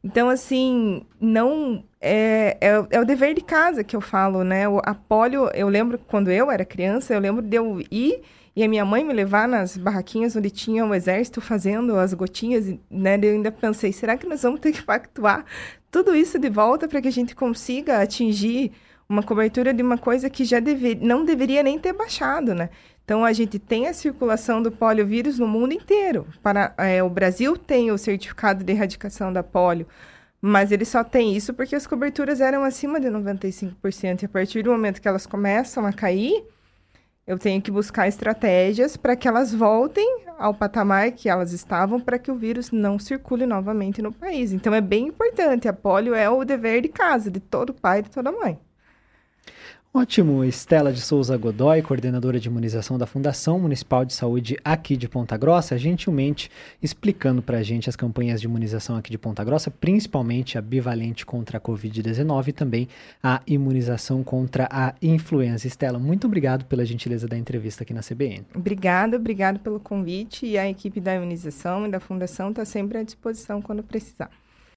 Então, 0.03 0.29
assim, 0.29 1.03
não. 1.19 1.83
É, 2.01 2.57
é, 2.59 2.85
é, 2.91 2.99
o 2.99 3.05
dever 3.05 3.33
de 3.33 3.41
casa 3.41 3.83
que 3.83 3.95
eu 3.95 4.01
falo, 4.01 4.43
né? 4.43 4.67
O, 4.67 4.79
a 4.83 4.93
polio, 4.93 5.49
eu 5.53 5.69
lembro 5.69 5.97
quando 5.97 6.29
eu 6.29 6.51
era 6.51 6.65
criança, 6.65 7.13
eu 7.13 7.19
lembro 7.19 7.41
de 7.41 7.55
eu 7.55 7.81
ir 7.89 8.21
e 8.55 8.63
a 8.63 8.67
minha 8.67 8.85
mãe 8.85 9.03
me 9.03 9.13
levar 9.13 9.47
nas 9.47 9.77
barraquinhas 9.77 10.35
onde 10.35 10.49
tinha 10.49 10.85
o 10.85 10.93
exército 10.93 11.41
fazendo 11.41 11.97
as 11.97 12.13
gotinhas, 12.13 12.75
né? 12.91 13.17
Eu 13.21 13.31
ainda 13.31 13.51
pensei, 13.51 13.91
será 13.93 14.17
que 14.17 14.27
nós 14.27 14.43
vamos 14.43 14.59
ter 14.59 14.73
que 14.73 14.83
pactuar 14.83 15.45
tudo 15.89 16.15
isso 16.15 16.37
de 16.37 16.49
volta 16.49 16.87
para 16.87 17.01
que 17.01 17.07
a 17.07 17.11
gente 17.11 17.35
consiga 17.35 18.01
atingir 18.01 18.71
uma 19.07 19.23
cobertura 19.23 19.73
de 19.73 19.81
uma 19.83 19.97
coisa 19.97 20.29
que 20.29 20.43
já 20.43 20.59
deve, 20.59 20.95
não 20.95 21.25
deveria 21.25 21.63
nem 21.63 21.79
ter 21.79 21.93
baixado, 21.93 22.53
né? 22.53 22.69
Então, 23.03 23.25
a 23.25 23.33
gente 23.33 23.59
tem 23.59 23.87
a 23.87 23.93
circulação 23.93 24.61
do 24.61 24.71
poliovírus 24.71 25.37
no 25.37 25.47
mundo 25.47 25.73
inteiro. 25.73 26.25
Para, 26.41 26.73
é, 26.77 27.03
o 27.03 27.09
Brasil 27.09 27.57
tem 27.57 27.91
o 27.91 27.97
certificado 27.97 28.63
de 28.63 28.71
erradicação 28.71 29.31
da 29.31 29.43
polio, 29.43 29.85
mas 30.41 30.71
ele 30.71 30.85
só 30.85 31.03
tem 31.03 31.35
isso 31.35 31.53
porque 31.53 31.75
as 31.75 31.85
coberturas 31.85 32.39
eram 32.39 32.63
acima 32.63 32.99
de 32.99 33.07
95%. 33.07 34.23
E 34.23 34.25
a 34.25 34.29
partir 34.29 34.63
do 34.63 34.71
momento 34.71 35.01
que 35.01 35.07
elas 35.07 35.25
começam 35.25 35.85
a 35.85 35.91
cair, 35.91 36.45
eu 37.27 37.37
tenho 37.37 37.61
que 37.61 37.71
buscar 37.71 38.07
estratégias 38.07 38.95
para 38.95 39.15
que 39.15 39.27
elas 39.27 39.53
voltem 39.53 40.25
ao 40.37 40.53
patamar 40.53 41.11
que 41.11 41.29
elas 41.29 41.51
estavam 41.53 41.99
para 41.99 42.19
que 42.19 42.31
o 42.31 42.35
vírus 42.35 42.71
não 42.71 42.97
circule 42.97 43.45
novamente 43.45 44.01
no 44.01 44.11
país. 44.13 44.53
Então, 44.53 44.73
é 44.73 44.81
bem 44.81 45.07
importante. 45.07 45.67
A 45.67 45.73
polio 45.73 46.15
é 46.15 46.29
o 46.29 46.43
dever 46.45 46.81
de 46.81 46.89
casa 46.89 47.29
de 47.29 47.39
todo 47.41 47.73
pai 47.73 47.99
e 47.99 48.03
de 48.03 48.11
toda 48.11 48.31
mãe. 48.31 48.59
Ótimo, 49.95 50.43
Estela 50.43 50.91
de 50.91 50.99
Souza 50.99 51.37
Godoy, 51.37 51.83
coordenadora 51.83 52.39
de 52.39 52.47
imunização 52.47 52.97
da 52.97 53.05
Fundação 53.05 53.59
Municipal 53.59 54.03
de 54.03 54.11
Saúde 54.11 54.57
aqui 54.65 54.97
de 54.97 55.07
Ponta 55.07 55.37
Grossa, 55.37 55.77
gentilmente 55.77 56.49
explicando 56.81 57.43
para 57.43 57.59
a 57.59 57.63
gente 57.63 57.87
as 57.91 57.95
campanhas 57.95 58.41
de 58.41 58.47
imunização 58.47 58.95
aqui 58.95 59.11
de 59.11 59.19
Ponta 59.19 59.43
Grossa, 59.43 59.69
principalmente 59.69 60.57
a 60.57 60.63
bivalente 60.63 61.27
contra 61.27 61.59
a 61.59 61.61
Covid-19 61.61 62.47
e 62.47 62.51
também 62.53 62.87
a 63.21 63.39
imunização 63.45 64.23
contra 64.23 64.67
a 64.71 64.95
influenza. 64.99 65.67
Estela, 65.67 65.99
muito 65.99 66.25
obrigado 66.25 66.65
pela 66.65 66.83
gentileza 66.83 67.27
da 67.27 67.37
entrevista 67.37 67.83
aqui 67.83 67.93
na 67.93 68.01
CBN. 68.01 68.47
Obrigada, 68.55 69.15
obrigado 69.15 69.59
pelo 69.59 69.79
convite 69.79 70.47
e 70.47 70.57
a 70.57 70.67
equipe 70.67 70.99
da 70.99 71.13
imunização 71.13 71.85
e 71.85 71.91
da 71.91 71.99
Fundação 71.99 72.49
está 72.49 72.65
sempre 72.65 72.97
à 72.97 73.03
disposição 73.03 73.61
quando 73.61 73.83
precisar. 73.83 74.31